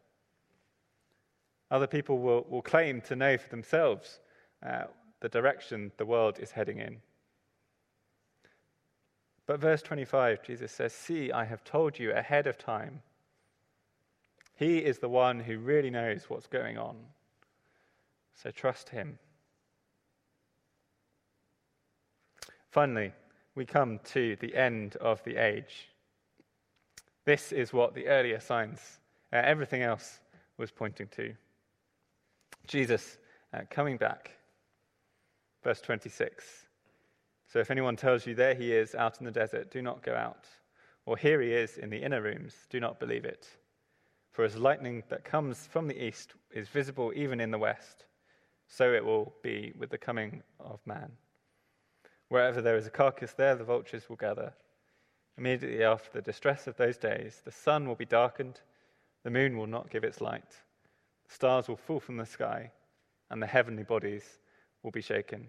Other 1.71 1.87
people 1.87 2.19
will, 2.19 2.45
will 2.49 2.61
claim 2.61 3.01
to 3.01 3.15
know 3.15 3.37
for 3.37 3.49
themselves 3.49 4.19
uh, 4.65 4.83
the 5.19 5.29
direction 5.29 5.91
the 5.97 6.05
world 6.05 6.39
is 6.39 6.51
heading 6.51 6.79
in. 6.79 6.97
But 9.45 9.59
verse 9.59 9.81
25, 9.81 10.43
Jesus 10.43 10.71
says, 10.71 10.93
See, 10.93 11.31
I 11.31 11.45
have 11.45 11.63
told 11.63 11.97
you 11.97 12.11
ahead 12.11 12.47
of 12.47 12.57
time. 12.57 13.01
He 14.55 14.79
is 14.79 14.99
the 14.99 15.09
one 15.09 15.39
who 15.39 15.57
really 15.57 15.89
knows 15.89 16.29
what's 16.29 16.47
going 16.47 16.77
on. 16.77 16.97
So 18.35 18.51
trust 18.51 18.89
him. 18.89 19.17
Finally, 22.69 23.13
we 23.55 23.65
come 23.65 23.99
to 24.05 24.35
the 24.39 24.55
end 24.55 24.95
of 24.97 25.23
the 25.23 25.37
age. 25.37 25.89
This 27.25 27.51
is 27.51 27.73
what 27.73 27.95
the 27.95 28.07
earlier 28.07 28.39
signs, 28.39 28.99
uh, 29.33 29.37
everything 29.37 29.81
else, 29.81 30.19
was 30.57 30.71
pointing 30.71 31.07
to. 31.15 31.33
Jesus 32.69 33.17
uh, 33.51 33.61
coming 33.71 33.97
back. 33.97 34.31
Verse 35.63 35.81
26. 35.81 36.45
So 37.47 37.57
if 37.57 37.71
anyone 37.71 37.95
tells 37.95 38.27
you, 38.27 38.35
There 38.35 38.53
he 38.53 38.71
is 38.71 38.93
out 38.93 39.19
in 39.19 39.25
the 39.25 39.31
desert, 39.31 39.71
do 39.71 39.81
not 39.81 40.03
go 40.03 40.13
out. 40.13 40.45
Or 41.07 41.17
here 41.17 41.41
he 41.41 41.51
is 41.51 41.79
in 41.79 41.89
the 41.89 41.97
inner 41.97 42.21
rooms, 42.21 42.53
do 42.69 42.79
not 42.79 42.99
believe 42.99 43.25
it. 43.25 43.47
For 44.31 44.45
as 44.45 44.55
lightning 44.55 45.01
that 45.09 45.25
comes 45.25 45.65
from 45.65 45.87
the 45.87 45.99
east 45.99 46.35
is 46.51 46.69
visible 46.69 47.11
even 47.15 47.39
in 47.41 47.49
the 47.49 47.57
west, 47.57 48.05
so 48.67 48.93
it 48.93 49.03
will 49.03 49.33
be 49.41 49.73
with 49.75 49.89
the 49.89 49.97
coming 49.97 50.43
of 50.59 50.79
man. 50.85 51.11
Wherever 52.27 52.61
there 52.61 52.77
is 52.77 52.85
a 52.85 52.91
carcass, 52.91 53.33
there 53.33 53.55
the 53.55 53.63
vultures 53.63 54.07
will 54.07 54.15
gather. 54.15 54.53
Immediately 55.39 55.83
after 55.83 56.11
the 56.13 56.21
distress 56.21 56.67
of 56.67 56.77
those 56.77 56.97
days, 56.97 57.41
the 57.43 57.51
sun 57.51 57.87
will 57.87 57.95
be 57.95 58.05
darkened, 58.05 58.61
the 59.23 59.31
moon 59.31 59.57
will 59.57 59.65
not 59.65 59.89
give 59.89 60.03
its 60.03 60.21
light, 60.21 60.61
stars 61.29 61.67
will 61.67 61.77
fall 61.77 62.01
from 62.01 62.17
the 62.17 62.25
sky, 62.25 62.71
and 63.29 63.41
the 63.41 63.47
heavenly 63.47 63.83
bodies 63.83 64.39
will 64.83 64.91
be 64.91 65.01
shaken. 65.01 65.47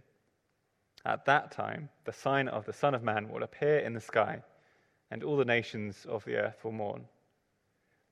At 1.04 1.24
that 1.24 1.50
time, 1.50 1.88
the 2.04 2.12
sign 2.12 2.46
of 2.46 2.64
the 2.66 2.72
Son 2.72 2.94
of 2.94 3.02
Man 3.02 3.28
will 3.28 3.42
appear 3.42 3.78
in 3.78 3.94
the 3.94 4.00
sky, 4.00 4.42
and 5.10 5.24
all 5.24 5.36
the 5.36 5.44
nations 5.44 6.06
of 6.08 6.24
the 6.24 6.36
earth 6.36 6.62
will 6.62 6.72
mourn. 6.72 7.06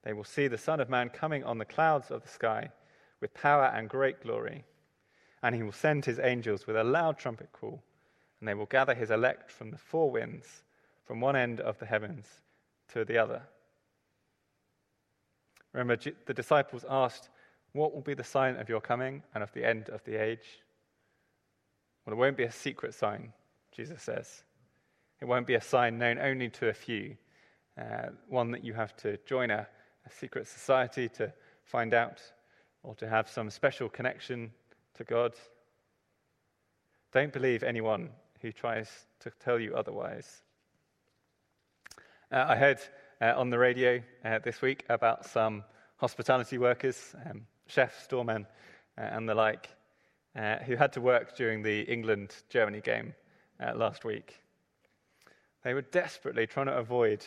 They 0.02 0.12
will 0.12 0.24
see 0.24 0.48
the 0.48 0.58
Son 0.58 0.80
of 0.80 0.88
Man 0.88 1.10
coming 1.10 1.44
on 1.44 1.58
the 1.58 1.64
clouds 1.64 2.10
of 2.10 2.22
the 2.22 2.28
sky 2.28 2.70
with 3.20 3.34
power 3.34 3.66
and 3.66 3.88
great 3.88 4.20
glory. 4.22 4.64
And 5.42 5.54
he 5.54 5.62
will 5.62 5.70
send 5.70 6.04
his 6.04 6.18
angels 6.18 6.66
with 6.66 6.76
a 6.76 6.82
loud 6.82 7.18
trumpet 7.18 7.52
call 7.52 7.82
and 8.40 8.48
they 8.48 8.54
will 8.54 8.66
gather 8.66 8.94
his 8.94 9.10
elect 9.10 9.50
from 9.50 9.70
the 9.70 9.78
four 9.78 10.10
winds, 10.10 10.62
from 11.04 11.20
one 11.20 11.36
end 11.36 11.60
of 11.60 11.78
the 11.78 11.86
heavens 11.86 12.26
to 12.92 13.04
the 13.04 13.18
other. 13.18 13.42
Remember, 15.72 15.96
the 16.26 16.34
disciples 16.34 16.84
asked, 16.88 17.28
What 17.78 17.94
will 17.94 18.02
be 18.02 18.14
the 18.14 18.24
sign 18.24 18.56
of 18.56 18.68
your 18.68 18.80
coming 18.80 19.22
and 19.32 19.42
of 19.44 19.52
the 19.52 19.64
end 19.64 19.88
of 19.88 20.02
the 20.02 20.16
age? 20.20 20.64
Well, 22.04 22.12
it 22.12 22.18
won't 22.18 22.36
be 22.36 22.42
a 22.42 22.50
secret 22.50 22.92
sign, 22.92 23.32
Jesus 23.70 24.02
says. 24.02 24.42
It 25.20 25.26
won't 25.26 25.46
be 25.46 25.54
a 25.54 25.60
sign 25.60 25.96
known 25.96 26.18
only 26.18 26.48
to 26.50 26.70
a 26.70 26.72
few, 26.72 27.16
uh, 27.80 28.08
one 28.28 28.50
that 28.50 28.64
you 28.64 28.74
have 28.74 28.96
to 28.96 29.16
join 29.26 29.52
a, 29.52 29.64
a 30.04 30.10
secret 30.10 30.48
society 30.48 31.08
to 31.10 31.32
find 31.62 31.94
out, 31.94 32.20
or 32.82 32.96
to 32.96 33.08
have 33.08 33.28
some 33.28 33.48
special 33.48 33.88
connection 33.88 34.50
to 34.94 35.04
God. 35.04 35.34
Don't 37.12 37.32
believe 37.32 37.62
anyone 37.62 38.10
who 38.42 38.50
tries 38.50 38.90
to 39.20 39.30
tell 39.38 39.60
you 39.60 39.76
otherwise. 39.76 40.42
Uh, 42.32 42.44
I 42.48 42.56
heard 42.56 42.80
uh, 43.20 43.34
on 43.36 43.50
the 43.50 43.58
radio 43.58 44.02
uh, 44.24 44.40
this 44.40 44.60
week 44.60 44.84
about 44.88 45.26
some 45.26 45.62
hospitality 45.98 46.58
workers, 46.58 47.14
um, 47.24 47.46
chefs, 47.68 48.02
storemen, 48.02 48.46
uh, 48.98 49.02
and 49.02 49.28
the 49.28 49.34
like, 49.34 49.68
uh, 50.34 50.56
who 50.56 50.76
had 50.76 50.92
to 50.94 51.00
work 51.00 51.36
during 51.36 51.62
the 51.62 51.82
England 51.82 52.34
Germany 52.48 52.80
game 52.80 53.14
uh, 53.60 53.74
last 53.76 54.04
week. 54.04 54.40
They 55.62 55.74
were 55.74 55.82
desperately 55.82 56.46
trying 56.46 56.66
to 56.66 56.76
avoid 56.76 57.24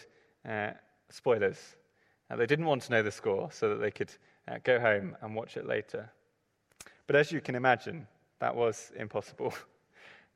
spoilers. 1.10 1.76
they 2.36 2.46
didn't 2.46 2.66
want 2.66 2.82
to 2.84 2.92
know 2.92 3.04
the 3.04 3.12
score 3.12 3.52
so 3.52 3.70
that 3.70 3.76
they 3.76 3.92
could 3.92 4.12
go 4.64 4.80
home 4.80 5.16
and 5.22 5.36
watch 5.36 5.58
it 5.58 5.68
later. 5.68 6.10
But 7.06 7.16
as 7.16 7.32
you 7.32 7.42
can 7.42 7.56
imagine, 7.56 8.08
that 8.40 8.56
was 8.56 8.92
impossible. 8.98 9.54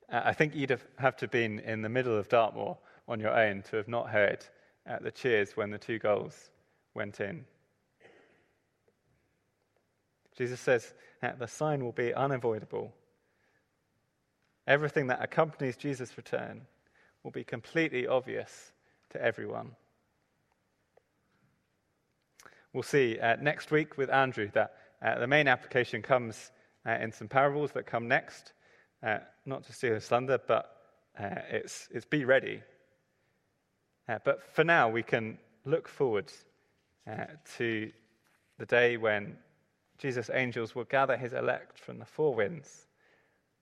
Uh, 0.08 0.22
I 0.24 0.34
think 0.34 0.54
you'd 0.54 0.70
have, 0.70 0.86
have 1.00 1.16
to 1.18 1.24
have 1.24 1.32
been 1.32 1.58
in 1.62 1.82
the 1.82 1.90
middle 1.90 2.16
of 2.16 2.30
Dartmoor 2.30 2.78
on 3.08 3.20
your 3.20 3.36
own 3.36 3.64
to 3.64 3.78
have 3.78 3.88
not 3.88 4.08
heard 4.08 4.46
uh, 4.88 5.00
the 5.02 5.10
cheers 5.10 5.58
when 5.58 5.72
the 5.72 5.80
two 5.80 5.98
goals 5.98 6.52
went 6.94 7.22
in. 7.22 7.44
Jesus 10.38 10.60
says 10.60 10.94
that 11.22 11.40
the 11.40 11.48
sign 11.48 11.84
will 11.84 11.92
be 11.92 12.14
unavoidable. 12.14 12.94
Everything 14.68 15.08
that 15.08 15.22
accompanies 15.22 15.78
Jesus' 15.78 16.18
return 16.18 16.62
will 17.24 17.32
be 17.32 17.44
completely 17.44 18.08
obvious 18.08 18.72
to 19.12 19.22
everyone. 19.22 19.72
We'll 22.74 22.84
see 22.84 23.18
uh, 23.20 23.38
next 23.38 23.72
week 23.72 23.98
with 23.98 24.10
Andrew 24.10 24.50
that 24.54 24.74
uh, 25.02 25.20
the 25.20 25.28
main 25.28 25.48
application 25.48 26.02
comes 26.02 26.52
uh, 26.86 26.92
in 26.92 27.12
some 27.12 27.28
parables 27.28 27.72
that 27.72 27.86
come 27.86 28.08
next 28.08 28.54
uh, 29.02 29.20
not 29.46 29.64
to 29.64 29.74
steal 29.74 29.94
his 29.94 30.08
thunder, 30.08 30.40
but 30.48 30.78
uh, 31.20 31.42
it's, 31.50 31.88
it's 31.92 32.06
be 32.06 32.26
ready. 32.26 32.62
Uh, 34.10 34.20
but 34.24 34.44
for 34.54 34.64
now, 34.64 34.90
we 34.90 35.04
can 35.04 35.38
look 35.64 35.88
forward 35.88 36.32
to 37.58 37.92
the 38.58 38.66
day 38.66 38.98
when 38.98 39.38
Jesus' 39.98 40.30
angels 40.34 40.76
will 40.76 40.84
gather 40.86 41.18
his 41.18 41.34
elect 41.34 41.80
from 41.80 42.00
the 42.00 42.06
four 42.06 42.36
winds, 42.36 42.88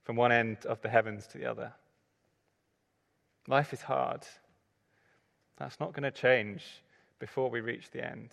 from 0.04 0.16
one 0.16 0.32
end 0.32 0.66
of 0.66 0.82
the 0.82 0.90
heavens 0.90 1.28
to 1.28 1.38
the 1.38 1.46
other. 1.46 1.72
Life 3.48 3.74
is 3.74 3.82
hard. 3.82 4.22
That's 5.58 5.80
not 5.80 5.94
going 5.94 6.04
to 6.04 6.12
change 6.12 6.64
before 7.20 7.50
we 7.50 7.62
reach 7.62 7.92
the 7.92 8.06
end. 8.06 8.32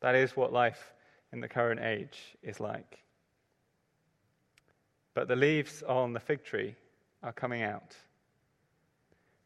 That 0.00 0.14
is 0.14 0.36
what 0.36 0.52
life 0.52 0.92
in 1.32 1.40
the 1.40 1.48
current 1.48 1.80
age 1.80 2.18
is 2.42 2.60
like. 2.60 2.98
But 5.14 5.28
the 5.28 5.36
leaves 5.36 5.82
on 5.82 6.12
the 6.12 6.20
fig 6.20 6.44
tree 6.44 6.74
are 7.22 7.32
coming 7.32 7.62
out. 7.62 7.94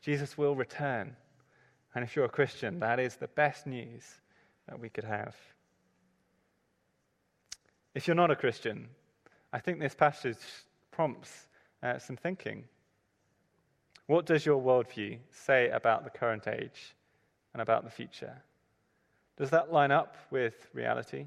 Jesus 0.00 0.38
will 0.38 0.54
return. 0.54 1.16
And 1.94 2.04
if 2.04 2.14
you're 2.14 2.24
a 2.24 2.30
Christian, 2.30 2.80
that 2.80 3.00
is 3.00 3.16
the 3.16 3.28
best 3.28 3.66
news 3.66 4.02
that 4.68 4.78
we 4.78 4.88
could 4.88 5.04
have. 5.04 5.37
If 7.94 8.09
you're 8.09 8.16
not 8.16 8.33
a 8.33 8.37
Christian, 8.37 8.88
I 9.52 9.61
think 9.61 9.78
this 9.78 9.94
passage 9.94 10.38
prompts 10.90 11.46
uh, 11.80 11.98
some 11.98 12.16
thinking. 12.16 12.64
What 14.07 14.26
does 14.26 14.44
your 14.44 14.61
worldview 14.61 15.18
say 15.30 15.68
about 15.68 16.02
the 16.02 16.11
current 16.11 16.48
age 16.48 16.96
and 17.52 17.62
about 17.62 17.85
the 17.85 17.90
future? 17.90 18.42
Does 19.38 19.50
that 19.50 19.72
line 19.72 19.92
up 19.92 20.16
with 20.30 20.66
reality? 20.72 21.26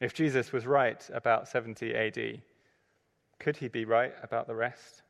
If 0.00 0.12
Jesus 0.12 0.52
was 0.52 0.66
right 0.66 1.08
about 1.12 1.46
70 1.46 1.94
AD, 1.94 2.42
could 3.38 3.56
he 3.56 3.68
be 3.68 3.84
right 3.84 4.14
about 4.22 4.48
the 4.48 4.54
rest? 4.54 5.02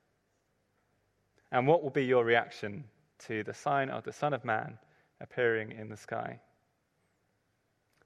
And 1.53 1.67
what 1.67 1.83
will 1.83 1.91
be 1.91 2.05
your 2.05 2.25
reaction 2.25 2.85
to 3.21 3.43
the 3.45 3.55
sign 3.55 3.89
of 3.89 4.05
the 4.05 4.13
Son 4.13 4.35
of 4.35 4.45
Man 4.45 4.79
appearing 5.21 5.73
in 5.73 5.89
the 5.89 5.97
sky? 5.97 6.39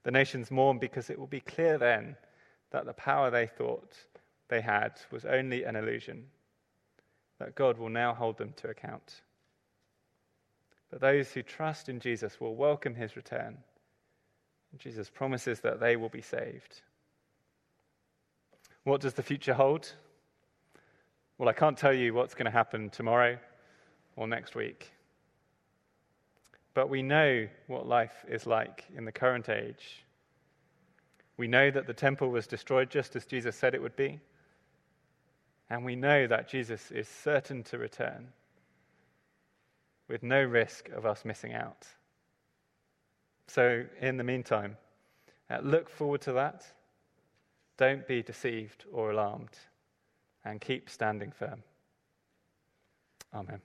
The 0.05 0.11
nations 0.11 0.51
mourn 0.51 0.77
because 0.77 1.09
it 1.09 1.19
will 1.19 1.25
be 1.25 1.39
clear 1.39 1.79
then 1.79 2.15
that 2.69 2.85
the 2.85 2.93
power 2.93 3.31
they 3.31 3.47
thought 3.47 3.97
they 4.49 4.61
had 4.61 4.91
was 5.11 5.25
only 5.25 5.63
an 5.63 5.75
illusion, 5.75 6.25
that 7.39 7.55
God 7.55 7.79
will 7.79 7.89
now 7.89 8.13
hold 8.13 8.37
them 8.37 8.53
to 8.57 8.69
account. 8.69 9.23
But 10.91 11.01
those 11.01 11.31
who 11.31 11.41
trust 11.41 11.89
in 11.89 11.99
Jesus 11.99 12.39
will 12.39 12.55
welcome 12.55 12.93
his 12.93 13.15
return. 13.15 13.57
Jesus 14.77 15.09
promises 15.09 15.61
that 15.61 15.79
they 15.79 15.95
will 15.95 16.09
be 16.09 16.21
saved. 16.21 16.81
What 18.83 19.01
does 19.01 19.15
the 19.15 19.23
future 19.23 19.55
hold? 19.55 19.91
Well, 21.39 21.49
I 21.49 21.53
can't 21.53 21.77
tell 21.77 21.93
you 21.93 22.13
what's 22.13 22.35
going 22.35 22.45
to 22.45 22.51
happen 22.51 22.91
tomorrow 22.91 23.39
or 24.15 24.27
next 24.27 24.53
week. 24.53 24.91
But 26.75 26.89
we 26.89 27.01
know 27.01 27.47
what 27.67 27.87
life 27.87 28.25
is 28.27 28.45
like 28.45 28.83
in 28.95 29.05
the 29.05 29.11
current 29.11 29.49
age. 29.49 30.05
We 31.37 31.47
know 31.47 31.71
that 31.71 31.87
the 31.87 31.93
temple 31.93 32.29
was 32.29 32.47
destroyed 32.47 32.91
just 32.91 33.15
as 33.15 33.25
Jesus 33.25 33.55
said 33.55 33.73
it 33.73 33.81
would 33.81 33.95
be. 33.95 34.19
And 35.69 35.83
we 35.83 35.95
know 35.95 36.27
that 36.27 36.49
Jesus 36.49 36.91
is 36.91 37.07
certain 37.07 37.63
to 37.63 37.77
return 37.77 38.27
with 40.07 40.21
no 40.21 40.43
risk 40.43 40.89
of 40.89 41.05
us 41.05 41.25
missing 41.25 41.53
out. 41.53 41.87
So, 43.47 43.85
in 44.01 44.17
the 44.17 44.23
meantime, 44.23 44.77
uh, 45.49 45.59
look 45.63 45.89
forward 45.89 46.21
to 46.21 46.33
that. 46.33 46.65
Don't 47.77 48.07
be 48.07 48.21
deceived 48.21 48.85
or 48.91 49.11
alarmed 49.11 49.57
and 50.43 50.59
keep 50.61 50.89
standing 50.89 51.31
firm. 51.31 51.63
Amen. 53.33 53.61